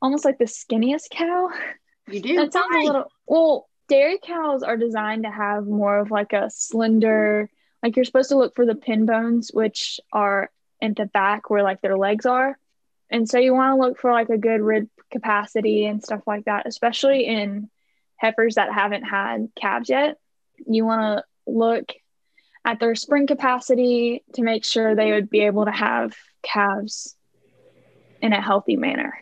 almost 0.00 0.24
like 0.24 0.38
the 0.38 0.44
skinniest 0.44 1.10
cow. 1.10 1.50
You 2.08 2.20
do. 2.22 2.36
That 2.36 2.52
sounds 2.52 2.68
Why? 2.70 2.82
a 2.82 2.86
little 2.86 3.12
well. 3.26 3.68
Dairy 3.88 4.18
cows 4.22 4.62
are 4.62 4.76
designed 4.76 5.24
to 5.24 5.30
have 5.30 5.66
more 5.66 5.98
of 5.98 6.10
like 6.10 6.32
a 6.32 6.50
slender, 6.50 7.48
like 7.82 7.96
you're 7.96 8.04
supposed 8.04 8.30
to 8.30 8.36
look 8.36 8.56
for 8.56 8.66
the 8.66 8.74
pin 8.74 9.06
bones, 9.06 9.50
which 9.52 10.00
are 10.12 10.50
in 10.80 10.94
the 10.94 11.06
back 11.06 11.50
where 11.50 11.62
like 11.62 11.80
their 11.80 11.96
legs 11.96 12.26
are. 12.26 12.58
And 13.10 13.28
so 13.28 13.38
you 13.38 13.54
want 13.54 13.76
to 13.76 13.86
look 13.86 13.98
for 13.98 14.10
like 14.12 14.30
a 14.30 14.38
good 14.38 14.60
rib 14.60 14.88
capacity 15.10 15.86
and 15.86 16.02
stuff 16.02 16.22
like 16.26 16.46
that, 16.46 16.66
especially 16.66 17.26
in 17.26 17.70
heifers 18.16 18.56
that 18.56 18.72
haven't 18.72 19.04
had 19.04 19.48
calves 19.54 19.88
yet. 19.88 20.16
You 20.66 20.84
want 20.84 21.18
to 21.18 21.24
look 21.50 21.92
at 22.64 22.80
their 22.80 22.96
spring 22.96 23.28
capacity 23.28 24.24
to 24.34 24.42
make 24.42 24.64
sure 24.64 24.94
they 24.94 25.12
would 25.12 25.30
be 25.30 25.40
able 25.40 25.66
to 25.66 25.70
have 25.70 26.16
calves 26.42 27.14
in 28.20 28.32
a 28.32 28.40
healthy 28.40 28.76
manner. 28.76 29.16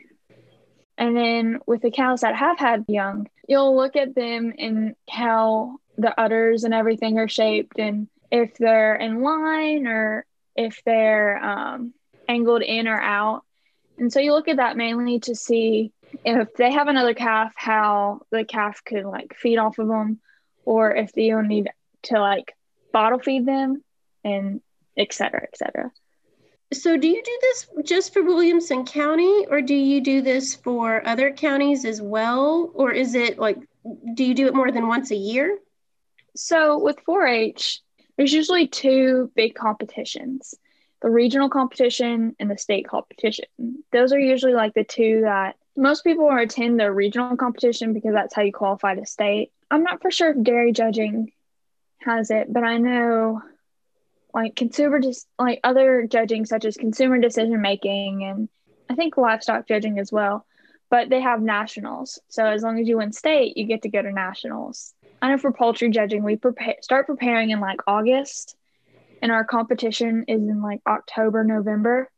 And 0.97 1.17
then 1.17 1.59
with 1.67 1.83
the 1.83 1.91
cows 1.91 2.21
that 2.21 2.37
have 2.37 2.59
had 2.59 2.85
young, 2.89 3.29
you'll 3.49 3.77
look 3.77 3.97
at 3.97 4.15
them 4.15 4.53
and 4.59 4.95
how 5.09 5.79
the 5.99 6.19
udders 6.19 6.65
and 6.65 6.75
everything 6.75 7.19
are 7.19 7.29
shaped 7.29 7.79
and 7.79 8.09
if 8.31 8.57
they're 8.59 8.97
in 8.97 9.23
line 9.23 9.87
or 9.87 10.25
if 10.57 10.83
they're 10.85 11.43
um, 11.45 11.95
angled 12.29 12.63
in 12.63 12.89
or 12.89 13.01
out. 13.01 13.43
And 13.99 14.13
so 14.13 14.21
you 14.21 14.33
look 14.33 14.49
at 14.49 14.57
that 14.57 14.77
mainly 14.77 15.21
to 15.21 15.35
see 15.35 15.93
if 16.25 16.55
they 16.55 16.73
have 16.73 16.89
another 16.89 17.15
calf, 17.15 17.53
how 17.57 18.21
the 18.31 18.45
calf 18.45 18.83
could 18.85 19.05
like 19.05 19.35
feed 19.37 19.59
off 19.59 19.79
of 19.79 19.89
them, 19.89 20.21
or 20.65 20.95
if 20.95 21.17
you 21.17 21.43
need 21.43 21.71
to 22.05 22.21
like 22.21 22.55
bottle 22.93 23.19
feed 23.19 23.47
them 23.47 23.83
and 24.25 24.61
et 24.97 25.13
cetera, 25.13 25.43
et 25.43 25.57
cetera. 25.57 25.91
So, 26.75 26.97
do 26.97 27.09
you 27.09 27.23
do 27.23 27.39
this 27.41 27.67
just 27.85 28.13
for 28.13 28.23
Williamson 28.23 28.85
County, 28.85 29.47
or 29.47 29.63
do 29.63 29.75
you 29.75 30.01
do 30.01 30.21
this 30.23 30.55
for 30.55 31.07
other 31.07 31.33
counties 31.33 31.85
as 31.85 32.03
well? 32.03 32.71
Or 32.75 32.93
is 32.93 33.15
it 33.15 33.39
like, 33.39 33.59
do 34.15 34.25
you 34.25 34.35
do 34.35 34.47
it 34.47 34.55
more 34.55 34.71
than 34.71 34.89
once 34.89 35.11
a 35.11 35.17
year? 35.17 35.59
So, 36.37 36.79
with 36.79 37.01
4 37.01 37.27
H, 37.27 37.81
there's 38.17 38.33
usually 38.33 38.67
two 38.67 39.31
big 39.35 39.55
competitions 39.55 40.55
the 41.03 41.11
regional 41.11 41.51
competition 41.51 42.35
and 42.41 42.51
the 42.51 42.57
state 42.57 42.89
competition. 42.89 43.45
Those 43.93 44.15
are 44.15 44.19
usually 44.19 44.55
like 44.55 44.73
the 44.73 44.85
two 44.85 45.21
that 45.21 45.55
most 45.77 46.03
people 46.03 46.31
attend 46.35 46.81
the 46.81 46.91
regional 46.91 47.37
competition 47.37 47.93
because 47.93 48.15
that's 48.15 48.35
how 48.35 48.41
you 48.41 48.53
qualify 48.53 48.95
to 48.95 49.05
state. 49.05 49.53
I'm 49.71 49.83
not 49.83 50.01
for 50.01 50.11
sure 50.11 50.31
if 50.31 50.43
dairy 50.43 50.73
judging 50.73 51.31
has 51.99 52.31
it, 52.31 52.51
but 52.51 52.65
I 52.65 52.79
know 52.79 53.43
like 54.35 54.57
consumer 54.57 55.01
just 55.01 55.29
like 55.39 55.61
other 55.63 56.07
judging 56.11 56.45
such 56.45 56.65
as 56.65 56.77
consumer 56.77 57.19
decision 57.19 57.61
making 57.63 58.25
and 58.25 58.49
I 58.91 58.95
think 58.95 59.17
livestock 59.17 59.67
judging 59.67 59.99
as 59.99 60.13
well. 60.13 60.45
But 60.91 61.09
they 61.09 61.21
have 61.21 61.41
nationals. 61.41 62.21
So 62.29 62.45
as 62.45 62.63
long 62.63 62.79
as 62.79 62.87
you 62.87 62.99
win 62.99 63.13
state, 63.13 63.57
you 63.57 63.65
get 63.65 63.83
to 63.83 63.89
go 63.89 64.03
to 64.03 64.13
nationals. 64.13 64.93
I 65.23 65.31
know 65.31 65.39
for 65.39 65.53
poultry 65.53 65.89
judging, 65.91 66.23
we 66.23 66.37
prepare 66.37 66.77
start 66.83 67.07
preparing 67.07 67.51
in 67.51 67.61
like 67.61 67.81
August, 67.87 68.57
and 69.23 69.33
our 69.33 69.45
competition 69.45 70.25
is 70.29 70.43
in 70.43 70.61
like 70.61 70.81
October, 70.87 71.43
November 71.45 72.11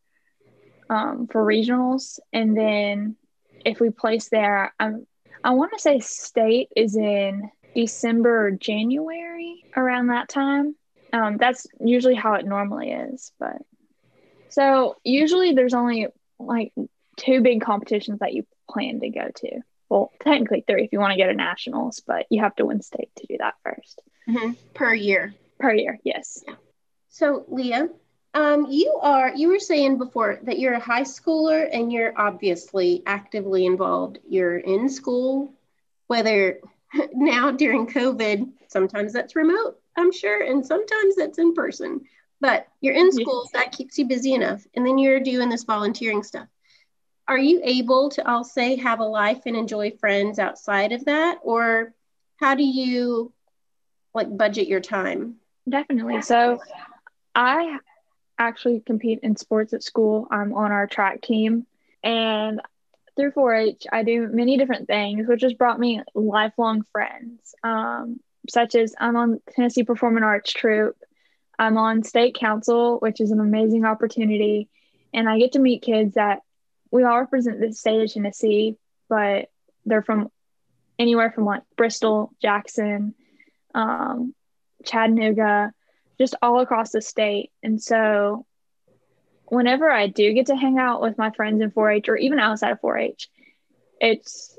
um, 0.90 1.28
for 1.30 1.44
regionals. 1.44 2.18
And 2.32 2.56
then 2.56 3.16
if 3.64 3.78
we 3.78 3.90
place 3.90 4.28
there, 4.28 4.74
I'm, 4.80 5.06
I 5.44 5.50
want 5.50 5.72
to 5.72 5.78
say 5.78 6.00
state 6.00 6.68
is 6.74 6.96
in 6.96 7.50
December 7.74 8.46
or 8.46 8.50
January 8.50 9.64
around 9.76 10.08
that 10.08 10.28
time. 10.28 10.74
Um, 11.12 11.36
that's 11.36 11.66
usually 11.80 12.14
how 12.14 12.34
it 12.34 12.46
normally 12.46 12.90
is. 12.90 13.32
But 13.38 13.62
so 14.48 14.96
usually 15.04 15.52
there's 15.52 15.74
only 15.74 16.08
like 16.38 16.72
two 17.16 17.40
big 17.40 17.60
competitions 17.60 18.20
that 18.20 18.34
you 18.34 18.46
plan 18.68 19.00
to 19.00 19.10
go 19.10 19.28
to. 19.34 19.60
Well, 19.88 20.10
technically 20.22 20.64
three 20.66 20.84
if 20.84 20.92
you 20.92 20.98
want 20.98 21.12
to 21.12 21.22
go 21.22 21.28
to 21.28 21.34
nationals, 21.34 22.02
but 22.06 22.26
you 22.30 22.42
have 22.42 22.56
to 22.56 22.66
win 22.66 22.82
state 22.82 23.10
to 23.16 23.26
do 23.26 23.36
that 23.38 23.54
1st 23.66 23.94
mm-hmm. 24.28 24.52
per 24.74 24.94
year. 24.94 25.34
Per 25.58 25.72
year, 25.72 25.98
yes. 26.04 26.42
Yeah. 26.46 26.54
So, 27.08 27.44
Leah, 27.48 27.88
um, 28.34 28.66
you 28.68 28.98
are 29.00 29.34
you 29.34 29.48
were 29.48 29.58
saying 29.58 29.96
before 29.96 30.40
that 30.42 30.58
you're 30.58 30.74
a 30.74 30.80
high 30.80 31.04
schooler 31.04 31.66
and 31.72 31.90
you're 31.90 32.12
obviously 32.14 33.02
actively 33.06 33.64
involved. 33.64 34.18
You're 34.28 34.58
in 34.58 34.90
school, 34.90 35.54
whether 36.08 36.60
now 37.14 37.52
during 37.52 37.86
COVID, 37.86 38.50
sometimes 38.68 39.14
that's 39.14 39.36
remote, 39.36 39.80
I'm 39.96 40.12
sure, 40.12 40.42
and 40.42 40.64
sometimes 40.64 41.16
that's 41.16 41.38
in 41.38 41.54
person. 41.54 42.02
But 42.40 42.68
you're 42.80 42.94
in 42.94 43.12
school, 43.12 43.48
that 43.54 43.72
keeps 43.72 43.98
you 43.98 44.06
busy 44.06 44.34
enough. 44.34 44.66
And 44.74 44.86
then 44.86 44.98
you're 44.98 45.20
doing 45.20 45.48
this 45.48 45.64
volunteering 45.64 46.22
stuff. 46.22 46.48
Are 47.28 47.38
you 47.38 47.60
able 47.64 48.10
to, 48.10 48.28
I'll 48.28 48.44
say, 48.44 48.76
have 48.76 49.00
a 49.00 49.04
life 49.04 49.42
and 49.46 49.56
enjoy 49.56 49.92
friends 49.92 50.38
outside 50.38 50.92
of 50.92 51.06
that? 51.06 51.38
Or 51.42 51.94
how 52.36 52.54
do 52.54 52.62
you 52.62 53.32
like 54.14 54.36
budget 54.36 54.68
your 54.68 54.80
time? 54.80 55.36
Definitely. 55.68 56.22
So 56.22 56.60
I 57.34 57.78
actually 58.38 58.80
compete 58.80 59.20
in 59.22 59.36
sports 59.36 59.72
at 59.72 59.82
school. 59.82 60.28
I'm 60.30 60.52
on 60.52 60.72
our 60.72 60.86
track 60.86 61.22
team. 61.22 61.66
And 62.04 62.60
through 63.16 63.32
4 63.32 63.54
H, 63.54 63.86
I 63.90 64.02
do 64.02 64.28
many 64.28 64.58
different 64.58 64.86
things, 64.86 65.26
which 65.26 65.42
has 65.42 65.54
brought 65.54 65.80
me 65.80 66.02
lifelong 66.14 66.84
friends, 66.92 67.54
um, 67.64 68.20
such 68.48 68.74
as 68.74 68.94
I'm 68.98 69.16
on 69.16 69.40
Tennessee 69.54 69.84
Performing 69.84 70.24
Arts 70.24 70.52
Troupe. 70.52 70.96
I'm 71.58 71.78
on 71.78 72.02
state 72.02 72.34
council, 72.34 72.98
which 72.98 73.20
is 73.20 73.30
an 73.30 73.40
amazing 73.40 73.84
opportunity. 73.84 74.68
And 75.14 75.28
I 75.28 75.38
get 75.38 75.52
to 75.52 75.58
meet 75.58 75.82
kids 75.82 76.14
that 76.14 76.40
we 76.90 77.04
all 77.04 77.18
represent 77.18 77.60
the 77.60 77.72
state 77.72 78.02
of 78.02 78.12
Tennessee, 78.12 78.76
but 79.08 79.50
they're 79.84 80.02
from 80.02 80.30
anywhere 80.98 81.30
from 81.30 81.44
like 81.44 81.62
Bristol, 81.76 82.32
Jackson, 82.40 83.14
um, 83.74 84.34
Chattanooga, 84.84 85.72
just 86.18 86.34
all 86.42 86.60
across 86.60 86.90
the 86.90 87.02
state. 87.02 87.50
And 87.62 87.82
so 87.82 88.46
whenever 89.46 89.90
I 89.90 90.06
do 90.06 90.32
get 90.32 90.46
to 90.46 90.56
hang 90.56 90.78
out 90.78 91.00
with 91.02 91.18
my 91.18 91.30
friends 91.30 91.62
in 91.62 91.70
4 91.70 91.90
H 91.90 92.08
or 92.08 92.16
even 92.16 92.38
outside 92.38 92.72
of 92.72 92.80
4 92.80 92.98
H, 92.98 93.28
it's 94.00 94.58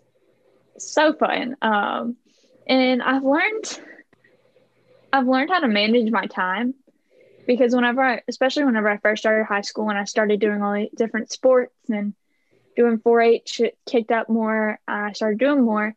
so 0.78 1.13
fun. 1.13 1.56
Um, 1.62 2.17
and 2.68 3.02
I've 3.02 3.24
learned 3.24 3.80
I've 5.12 5.28
learned 5.28 5.50
how 5.50 5.60
to 5.60 5.68
manage 5.68 6.12
my 6.12 6.26
time 6.26 6.74
because 7.48 7.74
whenever 7.74 8.02
I 8.02 8.22
especially 8.28 8.66
whenever 8.66 8.90
I 8.90 8.98
first 8.98 9.22
started 9.22 9.46
high 9.46 9.62
school 9.62 9.90
and 9.90 9.98
I 9.98 10.04
started 10.04 10.40
doing 10.40 10.62
all 10.62 10.74
the 10.74 10.90
different 10.96 11.32
sports 11.32 11.74
and 11.90 12.14
doing 12.76 13.00
4-H 13.00 13.62
it 13.62 13.78
kicked 13.86 14.12
up 14.12 14.30
more. 14.30 14.80
I 14.88 15.14
started 15.14 15.40
doing 15.40 15.64
more. 15.64 15.96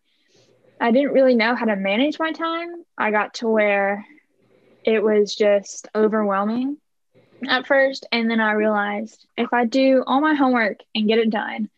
I 0.81 0.93
didn't 0.93 1.13
really 1.13 1.35
know 1.35 1.55
how 1.55 1.67
to 1.67 1.77
manage 1.77 2.19
my 2.19 2.33
time. 2.33 2.71
I 2.97 3.11
got 3.11 3.35
to 3.35 3.49
where 3.49 4.07
it 4.85 5.03
was 5.03 5.35
just 5.35 5.89
overwhelming 5.95 6.79
at 7.47 7.67
first. 7.67 8.07
And 8.11 8.31
then 8.31 8.41
I 8.41 8.53
realized 8.53 9.27
if 9.37 9.53
I 9.53 9.67
do 9.67 10.03
all 10.07 10.23
my 10.23 10.35
homework 10.35 10.79
and 10.95 11.07
get 11.07 11.19
it 11.19 11.29
done, 11.29 11.69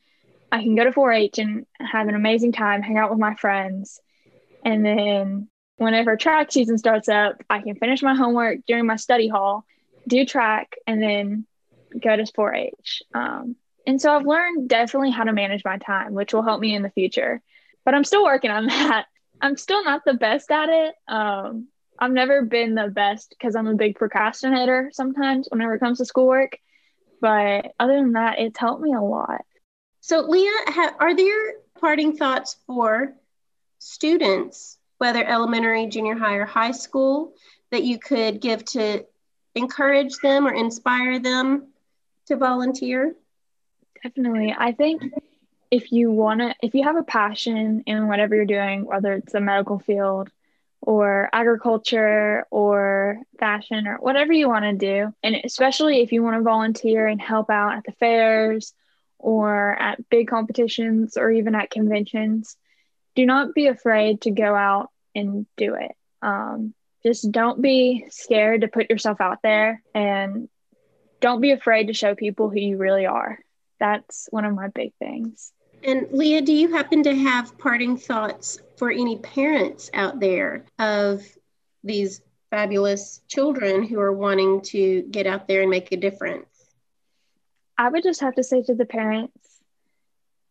I 0.52 0.62
can 0.62 0.76
go 0.76 0.84
to 0.84 0.92
4 0.92 1.12
H 1.12 1.38
and 1.38 1.66
have 1.80 2.06
an 2.06 2.14
amazing 2.14 2.52
time, 2.52 2.82
hang 2.82 2.98
out 2.98 3.10
with 3.10 3.18
my 3.18 3.34
friends. 3.34 4.00
And 4.64 4.84
then 4.84 5.48
whenever 5.76 6.16
track 6.16 6.52
season 6.52 6.78
starts 6.78 7.08
up, 7.08 7.42
I 7.50 7.60
can 7.60 7.76
finish 7.76 8.02
my 8.02 8.14
homework 8.14 8.60
during 8.66 8.86
my 8.86 8.96
study 8.96 9.28
hall, 9.28 9.64
do 10.06 10.24
track, 10.24 10.76
and 10.86 11.02
then 11.02 11.46
go 12.00 12.16
to 12.16 12.26
4 12.26 12.54
H. 12.54 13.02
Um, 13.14 13.56
and 13.86 14.00
so 14.00 14.14
I've 14.14 14.26
learned 14.26 14.68
definitely 14.68 15.10
how 15.10 15.24
to 15.24 15.32
manage 15.32 15.64
my 15.64 15.78
time, 15.78 16.14
which 16.14 16.32
will 16.32 16.42
help 16.42 16.60
me 16.60 16.74
in 16.74 16.82
the 16.82 16.90
future. 16.90 17.42
But 17.84 17.94
I'm 17.94 18.04
still 18.04 18.24
working 18.24 18.50
on 18.50 18.66
that. 18.68 19.06
I'm 19.40 19.56
still 19.56 19.82
not 19.82 20.04
the 20.04 20.14
best 20.14 20.50
at 20.50 20.68
it. 20.68 20.94
Um, 21.08 21.68
I've 21.98 22.12
never 22.12 22.42
been 22.42 22.74
the 22.74 22.88
best 22.88 23.30
because 23.30 23.54
I'm 23.54 23.66
a 23.66 23.74
big 23.74 23.96
procrastinator 23.96 24.90
sometimes 24.92 25.48
whenever 25.50 25.74
it 25.74 25.80
comes 25.80 25.98
to 25.98 26.04
schoolwork. 26.04 26.58
But 27.20 27.72
other 27.78 27.96
than 27.96 28.12
that, 28.12 28.38
it's 28.38 28.58
helped 28.58 28.82
me 28.82 28.92
a 28.92 29.00
lot. 29.00 29.42
So, 30.00 30.22
Leah, 30.22 30.50
ha- 30.66 30.96
are 30.98 31.14
there 31.14 31.54
parting 31.80 32.16
thoughts 32.16 32.56
for 32.66 33.14
students, 33.82 34.78
whether 34.98 35.24
elementary, 35.24 35.86
junior 35.86 36.16
high, 36.16 36.36
or 36.36 36.44
high 36.44 36.70
school, 36.70 37.34
that 37.70 37.82
you 37.82 37.98
could 37.98 38.40
give 38.40 38.64
to 38.64 39.04
encourage 39.54 40.16
them 40.18 40.46
or 40.46 40.52
inspire 40.52 41.18
them 41.18 41.68
to 42.26 42.36
volunteer? 42.36 43.14
Definitely. 44.02 44.54
I 44.56 44.72
think 44.72 45.02
if 45.70 45.90
you 45.90 46.10
want 46.10 46.40
to, 46.40 46.54
if 46.62 46.74
you 46.74 46.84
have 46.84 46.96
a 46.96 47.02
passion 47.02 47.82
in 47.86 48.08
whatever 48.08 48.34
you're 48.34 48.44
doing, 48.44 48.84
whether 48.84 49.14
it's 49.14 49.32
the 49.32 49.40
medical 49.40 49.78
field 49.78 50.30
or 50.80 51.28
agriculture 51.32 52.46
or 52.50 53.18
fashion 53.38 53.86
or 53.86 53.96
whatever 53.96 54.32
you 54.32 54.48
want 54.48 54.64
to 54.64 54.72
do, 54.72 55.14
and 55.22 55.36
especially 55.44 56.00
if 56.00 56.12
you 56.12 56.22
want 56.22 56.36
to 56.36 56.42
volunteer 56.42 57.06
and 57.06 57.20
help 57.20 57.50
out 57.50 57.76
at 57.76 57.84
the 57.84 57.92
fairs 57.92 58.74
or 59.18 59.80
at 59.80 60.08
big 60.10 60.28
competitions 60.28 61.16
or 61.16 61.30
even 61.30 61.54
at 61.54 61.70
conventions, 61.70 62.56
do 63.14 63.26
not 63.26 63.54
be 63.54 63.66
afraid 63.66 64.22
to 64.22 64.30
go 64.30 64.54
out 64.54 64.90
and 65.14 65.46
do 65.56 65.74
it. 65.74 65.92
Um, 66.22 66.74
just 67.04 67.30
don't 67.32 67.60
be 67.60 68.06
scared 68.10 68.60
to 68.60 68.68
put 68.68 68.90
yourself 68.90 69.20
out 69.20 69.38
there 69.42 69.82
and 69.94 70.48
don't 71.20 71.40
be 71.40 71.50
afraid 71.50 71.88
to 71.88 71.94
show 71.94 72.14
people 72.14 72.48
who 72.48 72.60
you 72.60 72.76
really 72.76 73.06
are 73.06 73.38
that's 73.82 74.28
one 74.30 74.44
of 74.44 74.54
my 74.54 74.68
big 74.68 74.94
things. 75.00 75.52
And 75.82 76.06
Leah, 76.12 76.42
do 76.42 76.52
you 76.52 76.72
happen 76.72 77.02
to 77.02 77.14
have 77.16 77.58
parting 77.58 77.96
thoughts 77.96 78.60
for 78.76 78.92
any 78.92 79.18
parents 79.18 79.90
out 79.92 80.20
there 80.20 80.64
of 80.78 81.24
these 81.82 82.22
fabulous 82.50 83.20
children 83.26 83.82
who 83.82 83.98
are 83.98 84.12
wanting 84.12 84.60
to 84.60 85.02
get 85.10 85.26
out 85.26 85.48
there 85.48 85.62
and 85.62 85.70
make 85.70 85.90
a 85.90 85.96
difference? 85.96 86.46
I 87.76 87.88
would 87.88 88.04
just 88.04 88.20
have 88.20 88.36
to 88.36 88.44
say 88.44 88.62
to 88.62 88.74
the 88.76 88.86
parents 88.86 89.51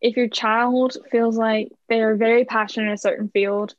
if 0.02 0.16
your 0.16 0.28
child 0.28 0.96
feels 1.10 1.36
like 1.36 1.70
they're 1.88 2.16
very 2.16 2.44
passionate 2.44 2.88
in 2.88 2.92
a 2.92 2.98
certain 2.98 3.28
field 3.28 3.74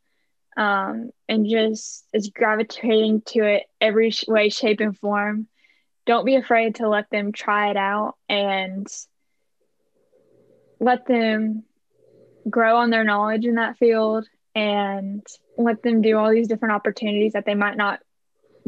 um, 0.55 1.11
and 1.27 1.47
just 1.47 2.05
is 2.13 2.29
gravitating 2.29 3.21
to 3.27 3.43
it 3.43 3.63
every 3.81 4.11
way, 4.27 4.47
shape, 4.49 4.79
and 4.79 4.97
form, 4.97 5.47
don't 6.05 6.25
be 6.25 6.35
afraid 6.35 6.75
to 6.75 6.87
let 6.87 7.09
them 7.09 7.33
try 7.33 7.69
it 7.71 7.77
out 7.77 8.15
and 8.29 8.87
let 10.79 11.05
them 11.05 11.63
grow 12.49 12.77
on 12.77 12.89
their 12.89 13.03
knowledge 13.03 13.45
in 13.45 13.55
that 13.55 13.77
field 13.77 14.27
and 14.55 15.25
let 15.57 15.83
them 15.83 16.01
do 16.01 16.17
all 16.17 16.31
these 16.31 16.47
different 16.47 16.73
opportunities 16.73 17.33
that 17.33 17.45
they 17.45 17.55
might 17.55 17.77
not 17.77 17.99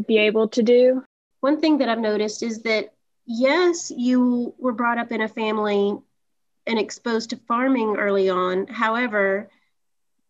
be 0.08 0.18
able 0.18 0.50
to 0.50 0.64
do. 0.64 1.04
One 1.40 1.62
thing 1.62 1.78
that 1.78 1.90
I've 1.90 2.00
noticed 2.00 2.44
is 2.44 2.64
that, 2.64 2.94
yes, 3.26 3.92
you 3.96 4.54
were 4.58 4.74
brought 4.74 4.98
up 4.98 5.12
in 5.12 5.22
a 5.22 5.28
family 5.28 5.98
and 6.68 6.80
exposed 6.80 7.32
to 7.32 7.38
farming 7.48 7.98
early 7.98 8.30
on. 8.30 8.68
However, 8.68 9.50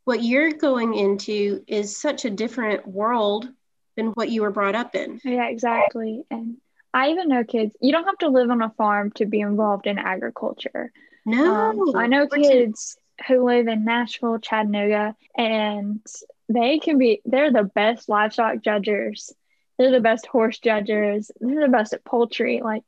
what 0.04 0.24
you're 0.24 0.52
going 0.52 0.94
into 0.94 1.64
is 1.68 1.98
such 1.98 2.26
a 2.26 2.30
different 2.30 2.88
world 2.88 3.50
than 3.96 4.08
what 4.08 4.30
you 4.30 4.42
were 4.42 4.52
brought 4.52 4.76
up 4.76 4.96
in. 4.96 5.20
Yeah, 5.24 5.48
exactly. 5.48 6.24
And 6.30 6.58
I 6.94 7.10
even 7.10 7.30
know 7.30 7.44
kids, 7.44 7.76
you 7.82 7.92
don't 7.92 8.06
have 8.06 8.18
to 8.20 8.30
live 8.30 8.50
on 8.50 8.62
a 8.62 8.70
farm 8.72 9.12
to 9.12 9.26
be 9.26 9.40
involved 9.40 9.88
in 9.88 9.98
agriculture. 9.98 10.92
No, 11.26 11.54
um, 11.54 11.96
I 11.96 12.08
know 12.08 12.28
kids 12.28 12.98
who 13.28 13.46
live 13.46 13.68
in 13.68 13.86
Nashville, 13.86 14.40
Chattanooga, 14.40 15.16
and 15.36 16.06
they 16.50 16.80
can 16.80 16.98
be, 16.98 17.22
they're 17.26 17.52
the 17.52 17.64
best 17.64 18.08
livestock 18.08 18.62
judges. 18.62 19.34
They're 19.78 19.92
the 19.92 20.00
best 20.00 20.26
horse 20.26 20.60
judges. 20.60 21.32
They're 21.40 21.66
the 21.66 21.72
best 21.72 21.94
at 21.94 22.06
poultry. 22.06 22.62
Like, 22.64 22.84